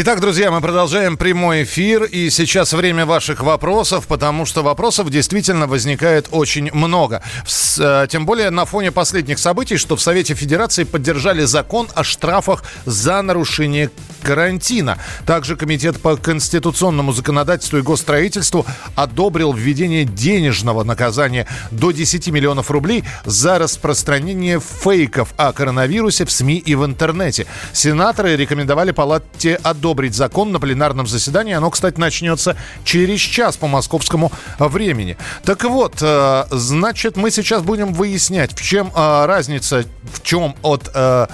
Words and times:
Итак, 0.00 0.20
друзья, 0.20 0.52
мы 0.52 0.60
продолжаем 0.60 1.16
прямой 1.16 1.64
эфир, 1.64 2.04
и 2.04 2.30
сейчас 2.30 2.72
время 2.72 3.04
ваших 3.04 3.40
вопросов, 3.40 4.06
потому 4.06 4.46
что 4.46 4.62
вопросов 4.62 5.10
действительно 5.10 5.66
возникает 5.66 6.28
очень 6.30 6.70
много. 6.72 7.20
С, 7.44 8.06
тем 8.08 8.24
более 8.24 8.50
на 8.50 8.64
фоне 8.64 8.92
последних 8.92 9.40
событий, 9.40 9.76
что 9.76 9.96
в 9.96 10.00
Совете 10.00 10.34
Федерации 10.34 10.84
поддержали 10.84 11.42
закон 11.42 11.88
о 11.96 12.04
штрафах 12.04 12.62
за 12.84 13.20
нарушение 13.22 13.90
карантина. 14.22 14.98
Также 15.26 15.56
Комитет 15.56 16.00
по 16.00 16.16
конституционному 16.16 17.10
законодательству 17.10 17.78
и 17.78 17.82
госстроительству 17.82 18.66
одобрил 18.94 19.52
введение 19.52 20.04
денежного 20.04 20.84
наказания 20.84 21.48
до 21.72 21.90
10 21.90 22.28
миллионов 22.28 22.70
рублей 22.70 23.02
за 23.24 23.58
распространение 23.58 24.60
фейков 24.60 25.34
о 25.36 25.52
коронавирусе 25.52 26.24
в 26.24 26.30
СМИ 26.30 26.58
и 26.58 26.76
в 26.76 26.84
интернете. 26.84 27.46
Сенаторы 27.72 28.36
рекомендовали 28.36 28.92
палате 28.92 29.56
одобрить 29.56 29.87
закон 30.14 30.52
на 30.52 30.60
пленарном 30.60 31.06
заседании. 31.06 31.54
Оно, 31.54 31.70
кстати, 31.70 31.98
начнется 31.98 32.56
через 32.84 33.20
час 33.20 33.56
по 33.56 33.66
московскому 33.66 34.32
времени. 34.58 35.16
Так 35.44 35.64
вот, 35.64 35.98
э, 36.00 36.44
значит, 36.50 37.16
мы 37.16 37.30
сейчас 37.30 37.62
будем 37.62 37.92
выяснять, 37.92 38.52
в 38.52 38.62
чем 38.62 38.92
э, 38.94 39.26
разница, 39.26 39.84
в 40.12 40.22
чем 40.22 40.54
от 40.62 40.90
э, 40.94 41.26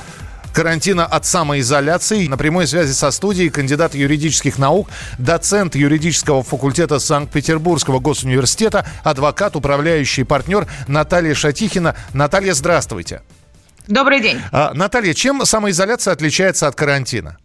карантина 0.55 1.05
от 1.05 1.27
самоизоляции. 1.27 2.27
На 2.29 2.37
прямой 2.37 2.67
связи 2.67 2.93
со 2.93 3.11
студией 3.11 3.51
кандидат 3.51 3.95
юридических 3.95 4.59
наук, 4.59 4.89
доцент 5.19 5.75
юридического 5.75 6.43
факультета 6.43 6.99
Санкт-Петербургского 6.99 7.99
госуниверситета, 7.99 8.87
адвокат, 9.03 9.57
управляющий 9.57 10.25
партнер 10.25 10.67
Наталья 10.89 11.35
Шатихина. 11.35 11.97
Наталья, 12.13 12.55
здравствуйте. 12.55 13.23
Добрый 13.87 14.21
день. 14.21 14.41
А, 14.51 14.73
Наталья, 14.73 15.13
чем 15.13 15.45
самоизоляция 15.45 16.13
отличается 16.13 16.67
от 16.69 16.75
карантина? 16.75 17.37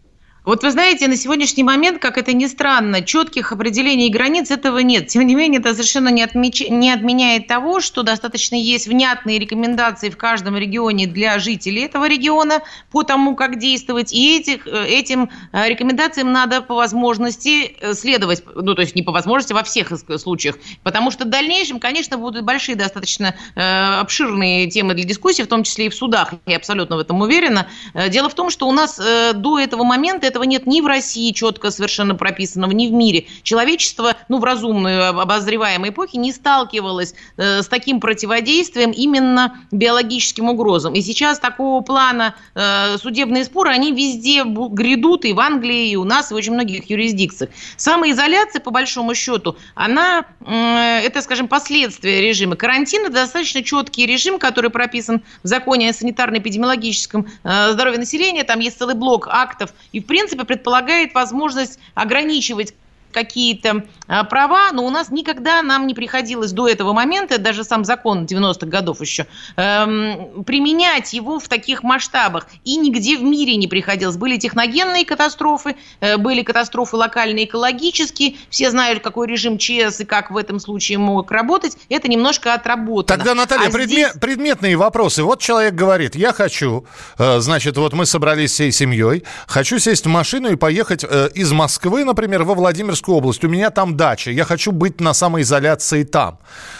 Вот 0.49 0.63
вы 0.63 0.71
знаете, 0.71 1.07
на 1.07 1.15
сегодняшний 1.15 1.63
момент, 1.63 2.01
как 2.01 2.17
это 2.17 2.33
ни 2.33 2.47
странно, 2.47 3.03
четких 3.03 3.51
определений 3.51 4.09
границ 4.09 4.49
этого 4.49 4.79
нет. 4.79 5.05
Тем 5.05 5.27
не 5.27 5.35
менее, 5.35 5.59
это 5.59 5.73
совершенно 5.73 6.09
не, 6.09 6.23
отмеч... 6.23 6.67
не 6.67 6.89
отменяет 6.89 7.45
того, 7.45 7.81
что 7.81 8.01
достаточно 8.01 8.55
есть 8.55 8.87
внятные 8.87 9.37
рекомендации 9.37 10.09
в 10.09 10.17
каждом 10.17 10.57
регионе 10.57 11.05
для 11.05 11.37
жителей 11.37 11.83
этого 11.83 12.07
региона 12.07 12.63
по 12.89 13.03
тому, 13.03 13.35
как 13.35 13.59
действовать. 13.59 14.11
И 14.11 14.39
этих, 14.39 14.65
э, 14.65 14.87
этим 14.87 15.29
э, 15.51 15.69
рекомендациям 15.69 16.31
надо 16.31 16.63
по 16.63 16.73
возможности 16.73 17.75
э, 17.79 17.93
следовать, 17.93 18.41
ну, 18.55 18.73
то 18.73 18.81
есть 18.81 18.95
не 18.95 19.03
по 19.03 19.11
возможности, 19.11 19.53
во 19.53 19.61
всех 19.61 19.91
случаях. 20.17 20.57
Потому 20.81 21.11
что 21.11 21.25
в 21.25 21.29
дальнейшем, 21.29 21.79
конечно, 21.79 22.17
будут 22.17 22.43
большие 22.43 22.75
достаточно 22.75 23.35
э, 23.53 23.61
обширные 23.99 24.67
темы 24.67 24.95
для 24.95 25.03
дискуссии, 25.03 25.43
в 25.43 25.47
том 25.47 25.61
числе 25.61 25.85
и 25.85 25.89
в 25.89 25.93
судах. 25.93 26.33
Я 26.47 26.55
абсолютно 26.55 26.95
в 26.95 26.99
этом 27.01 27.21
уверена. 27.21 27.67
Дело 28.07 28.29
в 28.29 28.33
том, 28.33 28.49
что 28.49 28.67
у 28.67 28.71
нас 28.71 28.99
э, 28.99 29.33
до 29.33 29.59
этого 29.59 29.83
момента 29.83 30.25
это 30.25 30.38
этого 30.39 30.43
нет 30.43 30.65
ни 30.67 30.81
в 30.81 30.87
России 30.87 31.31
четко 31.31 31.69
совершенно 31.69 32.15
прописанного, 32.15 32.71
ни 32.71 32.87
в 32.87 32.93
мире. 32.93 33.27
Человечество, 33.43 34.15
ну, 34.29 34.39
в 34.39 34.43
разумной 34.43 35.09
обозреваемой 35.09 35.89
эпохе 35.89 36.17
не 36.17 36.31
сталкивалось 36.31 37.13
э, 37.37 37.61
с 37.61 37.67
таким 37.67 37.99
противодействием 37.99 38.91
именно 38.91 39.59
биологическим 39.71 40.49
угрозам. 40.49 40.93
И 40.93 41.01
сейчас 41.01 41.39
такого 41.39 41.81
плана 41.81 42.35
э, 42.55 42.97
судебные 42.97 43.43
споры, 43.43 43.71
они 43.71 43.91
везде 43.91 44.43
грядут, 44.45 45.25
и 45.25 45.33
в 45.33 45.39
Англии, 45.39 45.89
и 45.89 45.95
у 45.97 46.05
нас, 46.05 46.31
и 46.31 46.33
в 46.33 46.37
очень 46.37 46.53
многих 46.53 46.89
юрисдикциях. 46.89 47.49
Самоизоляция, 47.75 48.61
по 48.61 48.71
большому 48.71 49.15
счету, 49.15 49.57
она, 49.75 50.25
э, 50.45 51.01
это, 51.03 51.21
скажем, 51.21 51.49
последствия 51.49 52.21
режима. 52.21 52.55
Карантин– 52.55 53.01
это 53.03 53.13
достаточно 53.13 53.61
четкий 53.61 54.05
режим, 54.05 54.39
который 54.39 54.69
прописан 54.69 55.21
в 55.43 55.47
законе 55.47 55.89
о 55.89 55.91
санитарно-эпидемиологическом 55.91 57.27
э, 57.43 57.71
здоровье 57.73 57.99
населения. 57.99 58.45
Там 58.45 58.59
есть 58.59 58.77
целый 58.77 58.95
блок 58.95 59.27
актов. 59.29 59.73
И, 59.91 59.99
в 59.99 60.05
принципе, 60.05 60.18
принципе, 60.19 60.43
предполагает 60.43 61.13
возможность 61.13 61.79
ограничивать 61.93 62.73
какие-то 63.11 63.85
права, 64.29 64.71
но 64.71 64.85
у 64.85 64.89
нас 64.89 65.09
никогда 65.09 65.61
нам 65.61 65.87
не 65.87 65.93
приходилось 65.93 66.51
до 66.51 66.67
этого 66.67 66.93
момента, 66.93 67.37
даже 67.37 67.63
сам 67.63 67.85
закон 67.85 68.25
90-х 68.25 68.65
годов 68.67 69.01
еще, 69.01 69.27
эм, 69.55 70.43
применять 70.43 71.13
его 71.13 71.39
в 71.39 71.47
таких 71.47 71.83
масштабах. 71.83 72.47
И 72.63 72.77
нигде 72.77 73.17
в 73.17 73.23
мире 73.23 73.55
не 73.55 73.67
приходилось. 73.67 74.17
Были 74.17 74.37
техногенные 74.37 75.05
катастрофы, 75.05 75.75
э, 75.99 76.17
были 76.17 76.41
катастрофы 76.41 76.95
локальные, 76.95 77.45
экологические. 77.45 78.35
Все 78.49 78.71
знают, 78.71 79.03
какой 79.03 79.27
режим 79.27 79.57
ЧС 79.57 79.99
и 79.99 80.05
как 80.05 80.31
в 80.31 80.37
этом 80.37 80.59
случае 80.59 80.97
мог 80.97 81.31
работать. 81.31 81.77
Это 81.89 82.07
немножко 82.07 82.53
отработано. 82.53 83.17
Тогда, 83.17 83.35
Наталья, 83.35 83.67
а 83.67 83.71
предмет, 83.71 84.11
здесь... 84.11 84.21
предметные 84.21 84.75
вопросы. 84.75 85.23
Вот 85.23 85.41
человек 85.41 85.73
говорит, 85.73 86.15
я 86.15 86.33
хочу, 86.33 86.85
э, 87.17 87.39
значит, 87.39 87.77
вот 87.77 87.93
мы 87.93 88.05
собрались 88.05 88.51
всей 88.51 88.71
семьей, 88.71 89.23
хочу 89.47 89.79
сесть 89.79 90.05
в 90.05 90.09
машину 90.09 90.51
и 90.51 90.55
поехать 90.55 91.05
э, 91.07 91.29
из 91.35 91.51
Москвы, 91.51 92.03
например, 92.03 92.43
во 92.43 92.55
Владимир 92.55 92.79
Владимирскую 92.79 93.17
область, 93.17 93.43
у 93.43 93.49
меня 93.49 93.71
там 93.71 93.97
дача, 93.99 94.31
я 94.31 94.45
хочу 94.45 94.71
быть 94.71 95.01
на 95.01 95.13
самоизоляции 95.13 96.03
там. 96.03 96.39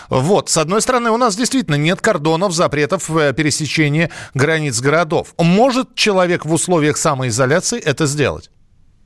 Вот, 0.10 0.50
с 0.50 0.58
одной 0.58 0.82
стороны, 0.82 1.12
у 1.12 1.18
нас 1.18 1.36
действительно 1.36 1.76
нет 1.76 2.00
кордонов, 2.00 2.54
запретов 2.54 3.12
э, 3.12 3.34
пересечения 3.34 4.10
границ 4.34 4.80
городов. 4.80 5.34
Может 5.38 5.96
человек 5.96 6.46
в 6.46 6.54
условиях 6.54 6.98
самоизоляции 6.98 7.80
это 7.80 8.06
сделать? 8.06 8.50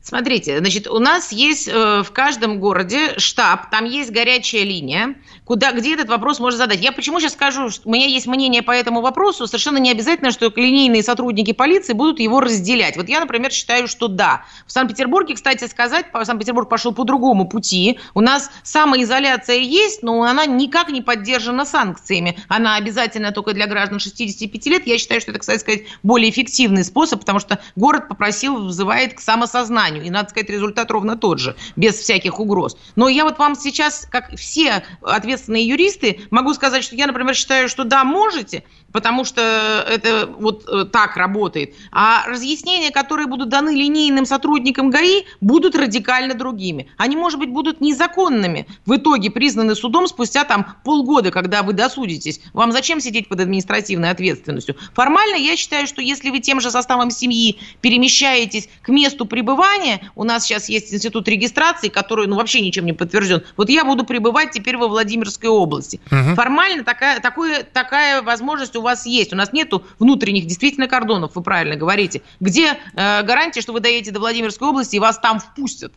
Смотрите, 0.03 0.59
значит, 0.59 0.87
у 0.87 0.99
нас 0.99 1.31
есть 1.31 1.69
э, 1.69 2.03
в 2.03 2.11
каждом 2.11 2.59
городе 2.59 3.17
штаб, 3.19 3.69
там 3.69 3.85
есть 3.85 4.11
горячая 4.11 4.63
линия, 4.63 5.15
куда, 5.45 5.71
где 5.71 5.93
этот 5.93 6.09
вопрос 6.09 6.41
можно 6.41 6.57
задать. 6.57 6.81
Я 6.81 6.91
почему 6.91 7.21
сейчас 7.21 7.31
скажу, 7.33 7.69
что 7.69 7.87
у 7.87 7.91
меня 7.93 8.07
есть 8.07 8.27
мнение 8.27 8.61
по 8.63 8.71
этому 8.71 8.99
вопросу, 8.99 9.47
совершенно 9.47 9.77
не 9.77 9.89
обязательно, 9.89 10.31
что 10.31 10.51
линейные 10.53 11.03
сотрудники 11.03 11.53
полиции 11.53 11.93
будут 11.93 12.19
его 12.19 12.41
разделять. 12.41 12.97
Вот 12.97 13.07
я, 13.07 13.21
например, 13.21 13.53
считаю, 13.53 13.87
что 13.87 14.09
да. 14.09 14.43
В 14.67 14.73
Санкт-Петербурге, 14.73 15.35
кстати 15.35 15.69
сказать, 15.69 16.07
Санкт-Петербург 16.11 16.67
пошел 16.67 16.93
по 16.93 17.05
другому 17.05 17.47
пути. 17.47 17.97
У 18.13 18.19
нас 18.19 18.51
самоизоляция 18.63 19.59
есть, 19.59 20.03
но 20.03 20.23
она 20.23 20.45
никак 20.45 20.89
не 20.89 21.01
поддержана 21.01 21.63
санкциями. 21.63 22.37
Она 22.49 22.75
обязательно 22.75 23.31
только 23.31 23.53
для 23.53 23.67
граждан 23.67 23.99
65 23.99 24.65
лет. 24.65 24.85
Я 24.85 24.97
считаю, 24.97 25.21
что 25.21 25.31
это, 25.31 25.39
кстати 25.39 25.61
сказать, 25.61 25.83
более 26.03 26.29
эффективный 26.29 26.83
способ, 26.83 27.21
потому 27.21 27.39
что 27.39 27.61
город 27.77 28.09
попросил, 28.09 28.65
вызывает 28.65 29.13
к 29.13 29.21
самосознанию 29.21 29.92
желанию. 29.93 30.03
И, 30.05 30.09
надо 30.09 30.29
сказать, 30.29 30.49
результат 30.49 30.91
ровно 30.91 31.15
тот 31.15 31.39
же, 31.39 31.55
без 31.75 31.95
всяких 31.95 32.39
угроз. 32.39 32.77
Но 32.95 33.09
я 33.09 33.23
вот 33.23 33.37
вам 33.39 33.55
сейчас, 33.55 34.07
как 34.09 34.35
все 34.35 34.83
ответственные 35.01 35.67
юристы, 35.67 36.21
могу 36.31 36.53
сказать, 36.53 36.83
что 36.83 36.95
я, 36.95 37.07
например, 37.07 37.35
считаю, 37.35 37.69
что 37.69 37.83
да, 37.83 38.03
можете, 38.03 38.63
потому 38.91 39.25
что 39.25 39.41
это 39.89 40.29
вот 40.39 40.65
э, 40.67 40.85
так 40.85 41.17
работает. 41.17 41.73
А 41.91 42.25
разъяснения, 42.27 42.91
которые 42.91 43.27
будут 43.27 43.49
даны 43.49 43.71
линейным 43.71 44.25
сотрудникам 44.25 44.89
ГАИ, 44.89 45.23
будут 45.41 45.75
радикально 45.75 46.35
другими. 46.35 46.87
Они, 46.97 47.15
может 47.15 47.39
быть, 47.39 47.49
будут 47.49 47.81
незаконными, 47.81 48.67
в 48.85 48.95
итоге 48.95 49.31
признаны 49.31 49.75
судом 49.75 50.07
спустя 50.07 50.43
там 50.43 50.75
полгода, 50.83 51.31
когда 51.31 51.63
вы 51.63 51.73
досудитесь. 51.73 52.41
Вам 52.53 52.71
зачем 52.71 53.01
сидеть 53.01 53.27
под 53.27 53.39
административной 53.39 54.11
ответственностью? 54.11 54.75
Формально 54.93 55.35
я 55.35 55.55
считаю, 55.55 55.87
что 55.87 56.01
если 56.01 56.29
вы 56.29 56.39
тем 56.39 56.61
же 56.61 56.69
составом 56.69 57.09
семьи 57.09 57.59
перемещаетесь 57.81 58.69
к 58.81 58.89
месту 58.89 59.25
пребывания, 59.25 59.82
у 60.15 60.23
нас 60.23 60.43
сейчас 60.43 60.69
есть 60.69 60.93
институт 60.93 61.27
регистрации, 61.27 61.89
который 61.89 62.27
ну, 62.27 62.35
вообще 62.35 62.61
ничем 62.61 62.85
не 62.85 62.93
подтвержден. 62.93 63.43
Вот 63.57 63.69
я 63.69 63.85
буду 63.85 64.03
пребывать 64.03 64.51
теперь 64.51 64.77
во 64.77 64.87
Владимирской 64.87 65.49
области. 65.49 65.99
Угу. 66.07 66.35
Формально 66.35 66.83
такая, 66.83 67.19
такое, 67.19 67.63
такая 67.63 68.21
возможность 68.21 68.75
у 68.75 68.81
вас 68.81 69.05
есть. 69.05 69.33
У 69.33 69.35
нас 69.35 69.53
нету 69.53 69.83
внутренних 69.99 70.45
действительно 70.45 70.87
кордонов, 70.87 71.35
вы 71.35 71.43
правильно 71.43 71.75
говорите. 71.75 72.21
Где 72.39 72.77
э, 72.95 73.23
гарантия, 73.23 73.61
что 73.61 73.73
вы 73.73 73.79
доедете 73.79 74.11
до 74.11 74.19
Владимирской 74.19 74.67
области 74.67 74.95
и 74.95 74.99
вас 74.99 75.17
там 75.19 75.39
впустят? 75.39 75.93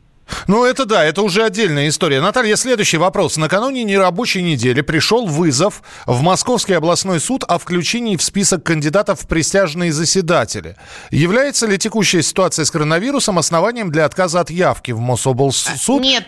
Ну, 0.47 0.65
это 0.65 0.85
да, 0.85 1.05
это 1.05 1.23
уже 1.23 1.45
отдельная 1.45 1.89
история. 1.89 2.21
Наталья, 2.21 2.57
следующий 2.57 2.99
вопрос. 2.99 3.37
Накануне 3.37 3.85
нерабочей 3.85 4.43
недели 4.43 4.81
пришел 4.81 5.27
вызов 5.27 5.83
в 6.07 6.23
Московский 6.23 6.75
областной 6.75 7.21
суд 7.21 7.45
о 7.45 7.59
включении 7.59 8.17
в 8.17 8.23
список 8.23 8.65
кандидатов 8.65 9.23
в 9.23 9.27
присяжные 9.29 9.93
заседатели. 9.93 10.77
Является 11.11 11.67
ли 11.67 11.79
текущая 11.79 12.23
ситуация 12.23 12.65
с 12.65 12.71
коронавирусом 12.71 13.39
основанием 13.39 13.91
для 13.91 14.05
отказа 14.05 14.41
от 14.41 14.51
явки 14.51 14.93
в 14.93 15.01
Мособлсуд? 15.01 16.01
Нет, 16.01 16.25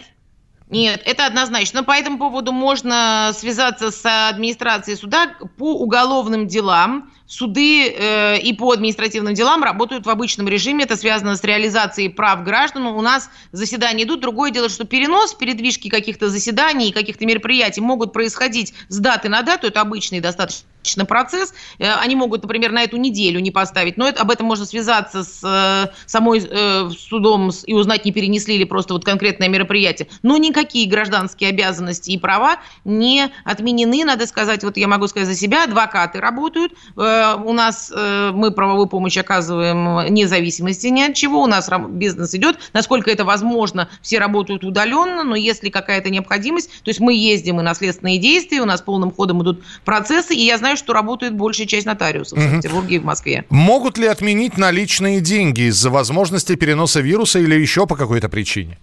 нет, 0.71 1.01
это 1.05 1.27
однозначно. 1.27 1.81
Но 1.81 1.87
по 1.87 1.93
этому 1.93 2.19
поводу 2.19 2.53
можно 2.53 3.33
связаться 3.35 3.91
с 3.91 4.29
администрацией 4.29 4.97
суда 4.97 5.35
по 5.57 5.75
уголовным 5.75 6.47
делам. 6.47 7.11
Суды 7.29 7.91
э, 7.91 8.39
и 8.41 8.55
по 8.55 8.73
административным 8.73 9.35
делам 9.35 9.63
работают 9.63 10.07
в 10.07 10.09
обычном 10.09 10.49
режиме. 10.49 10.85
Это 10.85 10.97
связано 10.97 11.37
с 11.37 11.45
реализацией 11.45 12.09
прав 12.09 12.43
граждан. 12.43 12.87
У 12.87 13.03
нас 13.03 13.29
заседания 13.53 14.05
идут. 14.05 14.21
Другое 14.21 14.51
дело, 14.51 14.71
что 14.71 14.85
перенос, 14.85 15.35
передвижки 15.35 15.91
каких-то 15.91 16.31
заседаний, 16.31 16.91
каких-то 16.91 17.27
мероприятий 17.27 17.83
могут 17.83 18.15
происходить 18.15 18.73
с 18.89 18.99
даты 18.99 19.29
на 19.29 19.43
дату. 19.43 19.67
Это 19.67 19.83
обычный 19.83 20.21
достаточно 20.21 20.67
на 20.97 21.05
процесс. 21.05 21.53
Э, 21.79 21.93
они 21.95 22.17
могут, 22.17 22.43
например, 22.43 22.73
на 22.73 22.83
эту 22.83 22.97
неделю 22.97 23.41
не 23.41 23.51
поставить, 23.51 23.97
но 23.97 24.09
это, 24.09 24.23
об 24.23 24.31
этом 24.31 24.47
можно 24.47 24.65
связаться 24.65 25.25
с 25.25 25.41
э, 25.45 25.91
самой 26.07 26.41
э, 26.49 26.91
судом 26.91 27.51
и 27.67 27.75
узнать, 27.75 28.05
не 28.05 28.13
перенесли 28.13 28.57
ли 28.59 28.65
просто 28.65 28.95
вот 28.95 29.05
конкретное 29.05 29.49
мероприятие. 29.49 30.09
Но 30.23 30.37
никакие 30.37 30.89
гражданские 30.89 31.51
обязанности 31.51 32.11
и 32.11 32.19
права 32.19 32.57
не 32.85 33.31
отменены, 33.45 34.05
надо 34.05 34.27
сказать, 34.27 34.65
вот 34.65 34.77
я 34.77 34.89
могу 34.89 35.07
сказать 35.09 35.29
за 35.29 35.35
себя, 35.35 35.65
адвокаты 35.65 36.21
работают, 36.21 36.73
у 36.97 37.53
нас 37.53 37.93
мы 37.95 38.51
правовую 38.51 38.87
помощь 38.87 39.17
оказываем 39.17 40.13
независимости 40.13 40.87
ни 40.89 41.03
от 41.03 41.15
чего, 41.15 41.43
у 41.43 41.47
нас 41.47 41.69
бизнес 41.89 42.35
идет, 42.35 42.59
насколько 42.73 43.11
это 43.11 43.25
возможно, 43.25 43.89
все 44.03 44.19
работают 44.19 44.65
удаленно, 44.65 45.25
но 45.25 45.37
если 45.37 45.71
какая-то 45.71 46.11
необходимость, 46.11 46.71
то 46.83 46.89
есть 46.89 47.01
мы 47.01 47.15
ездим 47.15 47.61
и 47.61 47.63
на 47.63 47.75
следственные 47.75 48.19
действия, 48.19 48.61
у 48.61 48.67
нас 48.67 48.81
полным 48.81 49.11
ходом 49.11 49.43
идут 49.43 49.63
процессы, 49.85 50.35
и 50.35 50.45
я 50.45 50.59
знаю, 50.59 50.68
что 50.77 50.93
работает 50.93 51.35
большая 51.35 51.67
часть 51.67 51.87
нотариусов 51.87 52.39
угу. 52.39 52.47
в 52.47 52.57
Петербурге 52.57 52.97
и 52.97 52.99
в 52.99 53.05
Москве. 53.05 53.45
Могут 53.51 53.99
ли 53.99 54.07
отменить 54.07 54.59
наличные 54.59 55.21
деньги 55.21 55.69
из-за 55.69 55.91
возможности 55.91 56.55
переноса 56.55 57.01
вируса 57.01 57.39
или 57.39 57.55
еще 57.55 57.87
по 57.87 57.97
какой-то 57.97 58.29
причине? 58.29 58.79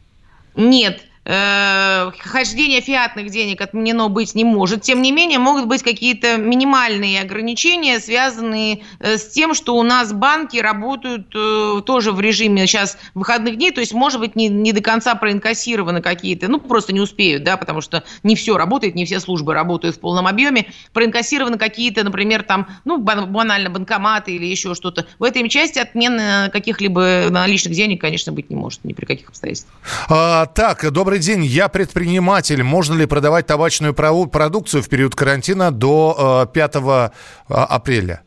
Нет, 0.55 1.01
э, 1.25 2.11
хождение 2.19 2.81
фиатных 2.81 3.29
денег 3.29 3.61
отменено 3.61 4.07
быть 4.09 4.35
не 4.35 4.43
может. 4.43 4.81
Тем 4.81 5.01
не 5.01 5.11
менее, 5.11 5.39
могут 5.39 5.65
быть 5.65 5.83
какие-то 5.83 6.37
минимальные 6.37 7.21
ограничения, 7.21 7.99
связанные 7.99 8.83
э, 8.99 9.17
с 9.17 9.27
тем, 9.29 9.53
что 9.53 9.75
у 9.75 9.83
нас 9.83 10.13
банки 10.13 10.57
работают 10.57 11.27
э, 11.35 11.81
тоже 11.85 12.11
в 12.11 12.19
режиме 12.19 12.67
сейчас 12.67 12.97
выходных 13.13 13.57
дней, 13.57 13.71
то 13.71 13.81
есть, 13.81 13.93
может 13.93 14.19
быть, 14.19 14.35
не, 14.35 14.47
не 14.47 14.71
до 14.71 14.81
конца 14.81 15.15
проинкассированы 15.15 16.01
какие-то, 16.01 16.47
ну, 16.47 16.59
просто 16.59 16.93
не 16.93 17.01
успеют, 17.01 17.43
да, 17.43 17.57
потому 17.57 17.81
что 17.81 18.03
не 18.23 18.35
все 18.35 18.57
работает, 18.57 18.95
не 18.95 19.05
все 19.05 19.19
службы 19.19 19.53
работают 19.53 19.95
в 19.95 19.99
полном 19.99 20.27
объеме, 20.27 20.67
проинкассированы 20.93 21.57
какие-то, 21.57 22.03
например, 22.03 22.43
там, 22.43 22.67
ну, 22.85 22.97
банально 22.97 23.69
банкоматы 23.69 24.35
или 24.35 24.45
еще 24.45 24.75
что-то. 24.75 25.05
В 25.19 25.23
этой 25.23 25.47
части 25.49 25.79
отмены 25.79 26.49
каких-либо 26.51 27.27
наличных 27.29 27.73
денег, 27.73 28.01
конечно, 28.01 28.31
быть 28.31 28.49
не 28.49 28.55
может 28.55 28.83
ни 28.83 28.93
при 28.93 29.05
каких 29.05 29.29
обстоятельствах. 29.29 29.73
А, 30.09 30.45
так, 30.47 30.91
добрый 30.91 31.14
Добрый 31.15 31.27
день, 31.27 31.45
я 31.45 31.69
предприниматель. 31.69 32.61
Можно 32.61 32.95
ли 32.95 33.05
продавать 33.05 33.47
табачную 33.47 33.93
продукцию 33.93 34.83
в 34.83 34.89
период 34.89 35.15
карантина 35.15 35.71
до 35.71 36.45
5 36.53 36.75
э, 36.75 37.09
апреля? 37.47 38.21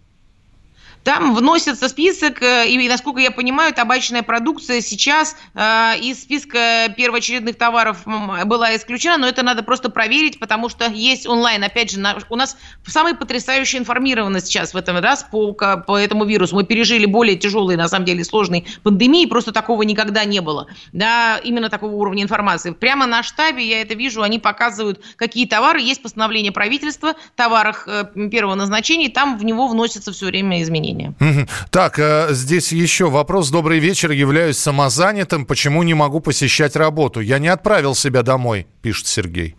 Там 1.08 1.34
вносится 1.34 1.88
список, 1.88 2.42
э, 2.42 2.68
и, 2.68 2.86
насколько 2.86 3.18
я 3.18 3.30
понимаю, 3.30 3.72
табачная 3.72 4.22
продукция 4.22 4.82
сейчас 4.82 5.36
э, 5.54 5.98
из 6.02 6.20
списка 6.20 6.92
первоочередных 6.94 7.56
товаров 7.56 8.02
была 8.44 8.76
исключена, 8.76 9.16
но 9.16 9.26
это 9.26 9.42
надо 9.42 9.62
просто 9.62 9.88
проверить, 9.88 10.38
потому 10.38 10.68
что 10.68 10.84
есть 10.84 11.26
онлайн. 11.26 11.64
Опять 11.64 11.92
же, 11.92 12.02
у 12.28 12.36
нас 12.36 12.58
самая 12.86 13.14
потрясающая 13.14 13.80
информированность 13.80 14.48
сейчас 14.48 14.74
в 14.74 14.76
этом 14.76 14.98
раз 14.98 15.24
по, 15.24 15.54
по 15.54 15.96
этому 15.96 16.26
вирусу. 16.26 16.54
Мы 16.54 16.64
пережили 16.64 17.06
более 17.06 17.36
тяжелые, 17.36 17.78
на 17.78 17.88
самом 17.88 18.04
деле, 18.04 18.22
сложные 18.22 18.66
пандемии, 18.82 19.24
просто 19.24 19.50
такого 19.50 19.84
никогда 19.84 20.26
не 20.26 20.42
было. 20.42 20.66
Да, 20.92 21.40
именно 21.42 21.70
такого 21.70 21.94
уровня 21.94 22.22
информации. 22.22 22.72
Прямо 22.72 23.06
на 23.06 23.22
штабе 23.22 23.66
я 23.66 23.80
это 23.80 23.94
вижу, 23.94 24.20
они 24.20 24.38
показывают, 24.38 25.00
какие 25.16 25.46
товары. 25.46 25.80
Есть 25.80 26.02
постановление 26.02 26.52
правительства, 26.52 27.14
товарах 27.34 27.88
э, 27.88 28.04
первого 28.30 28.56
назначения, 28.56 29.08
там 29.08 29.38
в 29.38 29.44
него 29.46 29.68
вносятся 29.68 30.12
все 30.12 30.26
время 30.26 30.60
изменения 30.60 30.97
мнение. 30.98 31.46
Так, 31.70 31.98
э, 31.98 32.28
здесь 32.30 32.72
еще 32.72 33.08
вопрос. 33.08 33.50
Добрый 33.50 33.78
вечер, 33.78 34.10
являюсь 34.10 34.58
самозанятым. 34.58 35.46
Почему 35.46 35.82
не 35.82 35.94
могу 35.94 36.20
посещать 36.20 36.76
работу? 36.76 37.20
Я 37.20 37.38
не 37.38 37.48
отправил 37.48 37.94
себя 37.94 38.22
домой, 38.22 38.66
пишет 38.82 39.06
Сергей. 39.06 39.56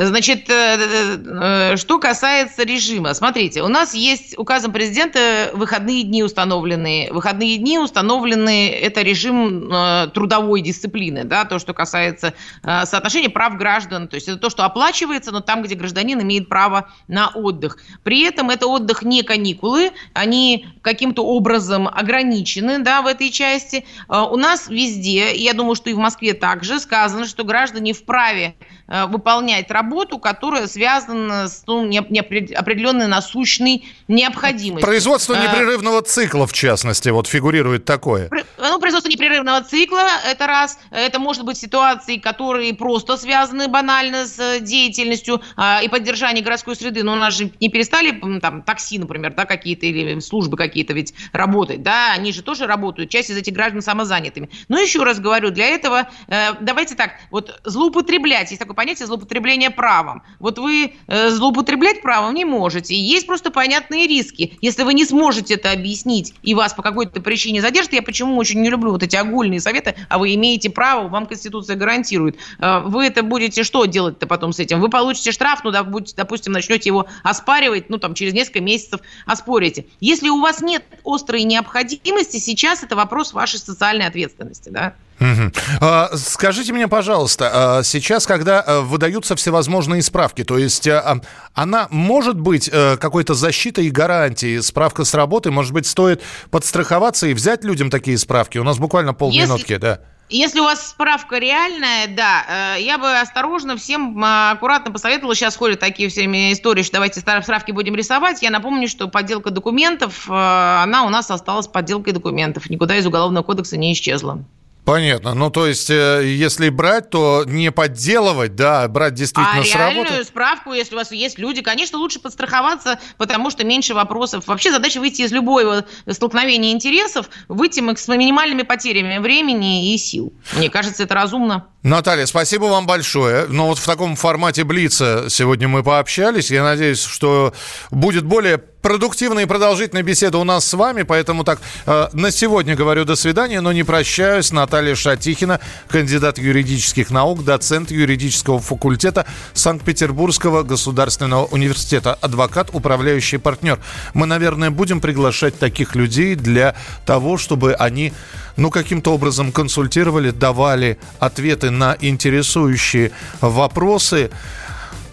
Значит, 0.00 0.48
э, 0.48 1.18
э, 1.26 1.76
что 1.76 1.98
касается 1.98 2.62
режима. 2.62 3.14
Смотрите, 3.14 3.62
у 3.62 3.68
нас 3.68 3.94
есть 3.94 4.38
указом 4.38 4.70
президента 4.70 5.50
выходные 5.54 6.04
дни 6.04 6.22
установленные. 6.22 7.12
Выходные 7.12 7.56
дни 7.56 7.80
установлены, 7.80 8.70
это 8.70 9.02
режим 9.02 9.72
э, 9.72 10.08
трудовой 10.14 10.60
дисциплины, 10.60 11.24
да, 11.24 11.44
то, 11.44 11.58
что 11.58 11.74
касается 11.74 12.34
соотношения 12.62 13.28
прав 13.28 13.56
граждан. 13.56 14.06
То 14.06 14.14
есть 14.14 14.28
это 14.28 14.38
то, 14.38 14.50
что 14.50 14.64
оплачивается, 14.64 15.32
но 15.32 15.40
там, 15.40 15.62
где 15.62 15.74
гражданин 15.74 16.20
имеет 16.22 16.48
право 16.48 16.90
на 17.08 17.28
отдых. 17.28 17.78
При 18.04 18.22
этом 18.22 18.50
это 18.50 18.68
отдых 18.68 19.02
не 19.02 19.22
каникулы, 19.22 19.90
они 20.12 20.66
каким-то 20.82 21.24
образом 21.24 21.88
ограничены, 21.88 22.78
да, 22.78 23.02
в 23.02 23.06
этой 23.06 23.30
части. 23.30 23.84
У 24.08 24.36
нас 24.36 24.68
везде, 24.68 25.34
я 25.34 25.54
думаю, 25.54 25.74
что 25.74 25.90
и 25.90 25.94
в 25.94 25.98
Москве 25.98 26.34
также 26.34 26.78
сказано, 26.78 27.26
что 27.26 27.44
граждане 27.44 27.92
вправе 27.92 28.54
выполнять 28.86 29.70
работу, 29.70 29.87
которая 30.18 30.66
связана 30.66 31.48
с 31.48 31.64
ну, 31.66 31.84
не, 31.84 32.04
не 32.08 32.20
определенной 32.20 33.06
насущной 33.06 33.86
необходимостью. 34.08 34.86
Производство 34.86 35.36
а, 35.36 35.42
непрерывного 35.42 36.02
цикла, 36.02 36.46
в 36.46 36.52
частности, 36.52 37.08
вот 37.10 37.26
фигурирует 37.26 37.84
такое. 37.84 38.30
Ну, 38.58 38.78
производство 38.80 39.10
непрерывного 39.10 39.62
цикла, 39.62 40.08
это 40.26 40.46
раз. 40.46 40.78
Это 40.90 41.18
может 41.18 41.44
быть 41.44 41.58
ситуации, 41.58 42.16
которые 42.16 42.74
просто 42.74 43.16
связаны 43.16 43.68
банально 43.68 44.26
с 44.26 44.60
деятельностью 44.60 45.42
а, 45.56 45.80
и 45.82 45.88
поддержанием 45.88 46.44
городской 46.44 46.76
среды. 46.76 47.02
Но 47.02 47.12
у 47.12 47.16
нас 47.16 47.36
же 47.36 47.50
не 47.60 47.68
перестали 47.68 48.20
там 48.40 48.62
такси, 48.62 48.98
например, 48.98 49.34
да, 49.34 49.44
какие-то 49.44 49.86
или 49.86 50.20
службы 50.20 50.56
какие-то 50.56 50.92
ведь 50.92 51.14
работать, 51.32 51.82
да, 51.82 52.12
они 52.12 52.32
же 52.32 52.42
тоже 52.42 52.66
работают. 52.66 53.10
Часть 53.10 53.30
из 53.30 53.36
этих 53.36 53.52
граждан 53.52 53.82
самозанятыми. 53.82 54.50
Но 54.68 54.78
еще 54.78 55.02
раз 55.02 55.20
говорю, 55.20 55.50
для 55.50 55.66
этого 55.66 56.08
э, 56.28 56.54
давайте 56.60 56.94
так, 56.94 57.12
вот 57.30 57.60
злоупотреблять, 57.64 58.50
есть 58.50 58.58
такое 58.58 58.74
понятие 58.74 59.06
злоупотребление 59.06 59.67
злоупотребление 59.68 59.70
правом. 59.70 60.22
Вот 60.38 60.58
вы 60.58 60.94
э, 61.06 61.30
злоупотреблять 61.30 62.02
правом 62.02 62.34
не 62.34 62.44
можете. 62.44 62.94
Есть 62.94 63.26
просто 63.26 63.50
понятные 63.50 64.06
риски. 64.06 64.58
Если 64.60 64.82
вы 64.82 64.94
не 64.94 65.04
сможете 65.04 65.54
это 65.54 65.72
объяснить, 65.72 66.34
и 66.42 66.54
вас 66.54 66.74
по 66.74 66.82
какой-то 66.82 67.20
причине 67.20 67.60
задержат, 67.60 67.92
я 67.92 68.02
почему 68.02 68.36
очень 68.36 68.60
не 68.60 68.70
люблю 68.70 68.92
вот 68.92 69.02
эти 69.02 69.16
огульные 69.16 69.60
советы, 69.60 69.94
а 70.08 70.18
вы 70.18 70.34
имеете 70.34 70.70
право, 70.70 71.08
вам 71.08 71.26
Конституция 71.26 71.76
гарантирует. 71.76 72.36
Э, 72.58 72.80
вы 72.80 73.06
это 73.06 73.22
будете 73.22 73.62
что 73.62 73.84
делать-то 73.86 74.26
потом 74.26 74.52
с 74.52 74.58
этим? 74.58 74.80
Вы 74.80 74.88
получите 74.88 75.32
штраф, 75.32 75.60
ну, 75.64 75.70
допустим, 75.70 76.52
начнете 76.52 76.88
его 76.88 77.06
оспаривать, 77.22 77.90
ну, 77.90 77.98
там, 77.98 78.14
через 78.14 78.32
несколько 78.34 78.60
месяцев 78.60 79.00
оспорите. 79.26 79.86
Если 80.00 80.28
у 80.28 80.40
вас 80.40 80.60
нет 80.60 80.84
острой 81.04 81.44
необходимости, 81.44 82.38
сейчас 82.38 82.82
это 82.82 82.96
вопрос 82.96 83.32
вашей 83.32 83.58
социальной 83.58 84.06
ответственности, 84.06 84.70
да? 84.70 84.94
Угу. 85.20 86.16
Скажите 86.16 86.72
мне, 86.72 86.88
пожалуйста, 86.88 87.50
а 87.52 87.82
сейчас, 87.82 88.26
когда 88.26 88.60
а, 88.60 88.80
выдаются 88.82 89.36
всевозможные 89.36 90.02
справки, 90.02 90.44
то 90.44 90.58
есть 90.58 90.86
а, 90.86 91.20
она 91.54 91.88
может 91.90 92.38
быть 92.38 92.70
а, 92.72 92.96
какой-то 92.96 93.34
защитой 93.34 93.86
и 93.86 93.90
гарантией, 93.90 94.60
справка 94.60 95.04
с 95.04 95.14
работы, 95.14 95.50
может 95.50 95.72
быть, 95.72 95.86
стоит 95.86 96.22
подстраховаться 96.50 97.26
и 97.26 97.34
взять 97.34 97.64
людям 97.64 97.90
такие 97.90 98.16
справки? 98.18 98.58
У 98.58 98.64
нас 98.64 98.78
буквально 98.78 99.14
полминутки, 99.14 99.72
Если... 99.72 99.82
да. 99.82 100.00
Если 100.30 100.60
у 100.60 100.64
вас 100.64 100.90
справка 100.90 101.38
реальная, 101.38 102.06
да, 102.06 102.76
э, 102.76 102.82
я 102.82 102.98
бы 102.98 103.18
осторожно 103.18 103.78
всем 103.78 104.22
аккуратно 104.22 104.92
посоветовала. 104.92 105.34
Сейчас 105.34 105.56
ходят 105.56 105.80
такие 105.80 106.10
все 106.10 106.20
время 106.20 106.52
истории, 106.52 106.82
что 106.82 106.94
давайте 106.94 107.20
справки 107.20 107.72
будем 107.72 107.94
рисовать. 107.94 108.42
Я 108.42 108.50
напомню, 108.50 108.88
что 108.88 109.08
подделка 109.08 109.50
документов, 109.50 110.28
э, 110.28 110.32
она 110.32 111.04
у 111.04 111.08
нас 111.08 111.30
осталась 111.30 111.66
подделкой 111.66 112.12
документов. 112.12 112.68
Никуда 112.68 112.96
из 112.96 113.06
Уголовного 113.06 113.42
кодекса 113.42 113.78
не 113.78 113.94
исчезла. 113.94 114.44
Понятно. 114.88 115.34
Ну, 115.34 115.50
то 115.50 115.66
есть, 115.66 115.90
э, 115.90 116.22
если 116.24 116.70
брать, 116.70 117.10
то 117.10 117.44
не 117.46 117.70
подделывать, 117.70 118.56
да, 118.56 118.84
а 118.84 118.88
брать 118.88 119.12
действительно 119.12 119.60
а 119.60 119.62
с 119.62 119.74
реальную 119.74 120.06
работы. 120.06 120.24
справку, 120.24 120.72
если 120.72 120.94
у 120.94 120.98
вас 120.98 121.12
есть 121.12 121.38
люди, 121.38 121.60
конечно, 121.60 121.98
лучше 121.98 122.20
подстраховаться, 122.20 122.98
потому 123.18 123.50
что 123.50 123.64
меньше 123.64 123.92
вопросов. 123.92 124.46
Вообще 124.46 124.70
задача 124.70 124.98
выйти 124.98 125.20
из 125.20 125.30
любого 125.30 125.84
столкновения 126.08 126.72
интересов, 126.72 127.28
выйти 127.48 127.80
с 127.98 128.08
минимальными 128.08 128.62
потерями 128.62 129.18
времени 129.18 129.92
и 129.92 129.98
сил. 129.98 130.32
Мне 130.56 130.70
кажется, 130.70 131.02
это 131.02 131.14
разумно. 131.14 131.66
Наталья, 131.82 132.24
спасибо 132.24 132.64
вам 132.64 132.86
большое. 132.86 133.44
Ну, 133.46 133.66
вот 133.66 133.78
в 133.78 133.84
таком 133.84 134.16
формате 134.16 134.64
Блица 134.64 135.26
сегодня 135.28 135.68
мы 135.68 135.82
пообщались. 135.82 136.50
Я 136.50 136.64
надеюсь, 136.64 137.04
что 137.04 137.52
будет 137.90 138.24
более 138.24 138.56
продуктивная 138.82 139.44
и 139.44 139.46
продолжительная 139.46 140.02
беседа 140.02 140.38
у 140.38 140.44
нас 140.44 140.66
с 140.66 140.74
вами, 140.74 141.02
поэтому 141.02 141.44
так, 141.44 141.60
э, 141.86 142.08
на 142.12 142.30
сегодня 142.30 142.76
говорю 142.76 143.04
до 143.04 143.16
свидания, 143.16 143.60
но 143.60 143.72
не 143.72 143.82
прощаюсь. 143.82 144.52
Наталья 144.52 144.94
Шатихина, 144.94 145.60
кандидат 145.88 146.38
юридических 146.38 147.10
наук, 147.10 147.44
доцент 147.44 147.90
юридического 147.90 148.60
факультета 148.60 149.26
Санкт-Петербургского 149.54 150.62
государственного 150.62 151.46
университета, 151.46 152.14
адвокат, 152.14 152.70
управляющий 152.72 153.38
партнер. 153.38 153.78
Мы, 154.14 154.26
наверное, 154.26 154.70
будем 154.70 155.00
приглашать 155.00 155.58
таких 155.58 155.94
людей 155.94 156.34
для 156.34 156.74
того, 157.04 157.38
чтобы 157.38 157.74
они 157.74 158.12
ну, 158.56 158.70
каким-то 158.70 159.14
образом 159.14 159.52
консультировали, 159.52 160.30
давали 160.30 160.98
ответы 161.20 161.70
на 161.70 161.96
интересующие 162.00 163.12
вопросы. 163.40 164.30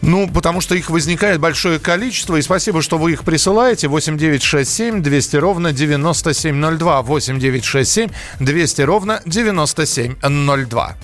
Ну, 0.01 0.29
потому 0.29 0.61
что 0.61 0.75
их 0.75 0.89
возникает 0.89 1.39
большое 1.39 1.79
количество. 1.79 2.35
И 2.35 2.41
спасибо, 2.41 2.81
что 2.81 2.97
вы 2.97 3.13
их 3.13 3.23
присылаете. 3.23 3.87
8967 3.87 5.01
200 5.01 5.35
ровно 5.37 5.71
9702. 5.73 7.01
8967 7.01 8.09
200 8.39 8.81
ровно 8.81 9.21
9702. 9.25 10.95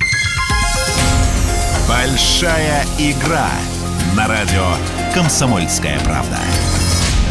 Большая 1.87 2.85
игра 2.99 3.49
на 4.15 4.27
радио 4.27 4.65
«Комсомольская 5.13 5.99
правда». 6.05 6.37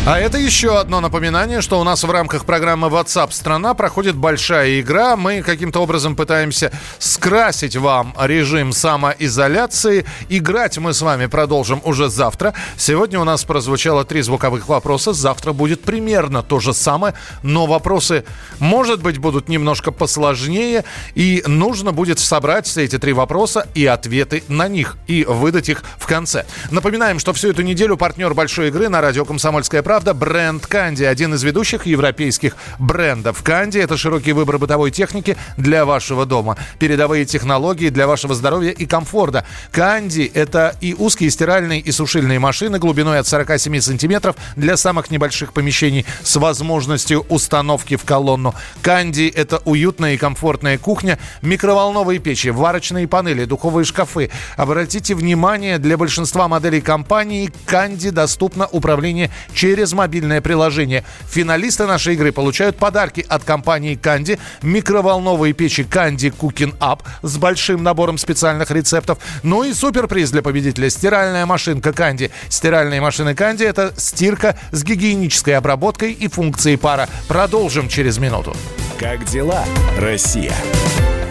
А 0.06 0.18
это 0.18 0.38
еще 0.38 0.78
одно 0.78 1.00
напоминание, 1.00 1.60
что 1.60 1.78
у 1.78 1.84
нас 1.84 2.02
в 2.02 2.10
рамках 2.10 2.46
программы 2.46 2.88
WhatsApp 2.88 3.32
страна 3.32 3.74
проходит 3.74 4.16
большая 4.16 4.80
игра. 4.80 5.14
Мы 5.14 5.42
каким-то 5.42 5.80
образом 5.80 6.16
пытаемся 6.16 6.72
скрасить 6.98 7.76
вам 7.76 8.16
режим 8.18 8.72
самоизоляции. 8.72 10.06
Играть 10.30 10.78
мы 10.78 10.94
с 10.94 11.02
вами 11.02 11.26
продолжим 11.26 11.82
уже 11.84 12.08
завтра. 12.08 12.54
Сегодня 12.78 13.20
у 13.20 13.24
нас 13.24 13.44
прозвучало 13.44 14.06
три 14.06 14.22
звуковых 14.22 14.68
вопроса. 14.68 15.12
Завтра 15.12 15.52
будет 15.52 15.82
примерно 15.82 16.42
то 16.42 16.60
же 16.60 16.72
самое, 16.72 17.12
но 17.42 17.66
вопросы, 17.66 18.24
может 18.58 19.02
быть, 19.02 19.18
будут 19.18 19.50
немножко 19.50 19.92
посложнее. 19.92 20.84
И 21.14 21.44
нужно 21.46 21.92
будет 21.92 22.18
собрать 22.18 22.66
все 22.66 22.84
эти 22.84 22.98
три 22.98 23.12
вопроса 23.12 23.68
и 23.74 23.84
ответы 23.84 24.44
на 24.48 24.66
них 24.66 24.96
и 25.08 25.24
выдать 25.24 25.68
их 25.68 25.84
в 25.98 26.06
конце. 26.06 26.46
Напоминаем, 26.70 27.18
что 27.18 27.34
всю 27.34 27.50
эту 27.50 27.60
неделю 27.60 27.98
партнер 27.98 28.32
большой 28.32 28.68
игры 28.68 28.88
на 28.88 29.02
радио 29.02 29.26
«Комсомольская 29.26 29.82
правда» 29.90 30.14
бренд 30.14 30.68
«Канди». 30.68 31.02
Один 31.02 31.34
из 31.34 31.42
ведущих 31.42 31.84
европейских 31.84 32.54
брендов. 32.78 33.42
«Канди»— 33.42 33.78
это 33.80 33.96
широкий 33.96 34.30
выбор 34.30 34.56
бытовой 34.58 34.92
техники 34.92 35.36
для 35.56 35.84
вашего 35.84 36.26
дома. 36.26 36.56
Передовые 36.78 37.24
технологии 37.24 37.88
для 37.88 38.06
вашего 38.06 38.36
здоровья 38.36 38.70
и 38.70 38.86
комфорта. 38.86 39.44
«Канди»— 39.72 40.30
это 40.34 40.76
и 40.80 40.94
узкие 40.94 41.28
стиральные 41.28 41.80
и 41.80 41.90
сушильные 41.90 42.38
машины 42.38 42.78
глубиной 42.78 43.18
от 43.18 43.26
47 43.26 43.80
сантиметров 43.80 44.36
для 44.54 44.76
самых 44.76 45.10
небольших 45.10 45.52
помещений 45.52 46.06
с 46.22 46.36
возможностью 46.36 47.26
установки 47.28 47.96
в 47.96 48.04
колонну. 48.04 48.54
«Канди»— 48.82 49.26
это 49.34 49.60
уютная 49.64 50.14
и 50.14 50.18
комфортная 50.18 50.78
кухня, 50.78 51.18
микроволновые 51.42 52.20
печи, 52.20 52.50
варочные 52.50 53.08
панели, 53.08 53.44
духовые 53.44 53.84
шкафы. 53.84 54.30
Обратите 54.56 55.16
внимание, 55.16 55.78
для 55.78 55.96
большинства 55.96 56.46
моделей 56.46 56.80
компании 56.80 57.50
«Канди» 57.66 58.10
доступно 58.10 58.68
управление 58.68 59.32
через 59.52 59.79
через 59.80 59.94
мобильное 59.94 60.42
приложение. 60.42 61.04
Финалисты 61.30 61.86
нашей 61.86 62.12
игры 62.12 62.32
получают 62.32 62.76
подарки 62.76 63.24
от 63.26 63.44
компании 63.44 63.94
Канди, 63.94 64.38
микроволновые 64.60 65.54
печи 65.54 65.84
Канди 65.84 66.26
Cooking 66.26 66.76
Up 66.80 67.00
с 67.22 67.38
большим 67.38 67.82
набором 67.82 68.18
специальных 68.18 68.70
рецептов. 68.70 69.16
Ну 69.42 69.64
и 69.64 69.72
суперприз 69.72 70.32
для 70.32 70.42
победителя– 70.42 70.90
стиральная 70.90 71.46
машинка 71.46 71.94
Канди. 71.94 72.30
Стиральные 72.50 73.00
машины 73.00 73.34
Канди– 73.34 73.62
это 73.64 73.94
стирка 73.96 74.54
с 74.70 74.84
гигиенической 74.84 75.56
обработкой 75.56 76.12
и 76.12 76.28
функцией 76.28 76.76
пара. 76.76 77.08
Продолжим 77.26 77.88
через 77.88 78.18
минуту. 78.18 78.54
Как 78.98 79.24
дела, 79.24 79.64
Россия? 79.96 80.52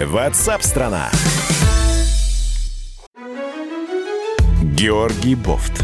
Ватсап-страна! 0.04 1.12
Георгий 4.64 5.36
Бофт. 5.36 5.84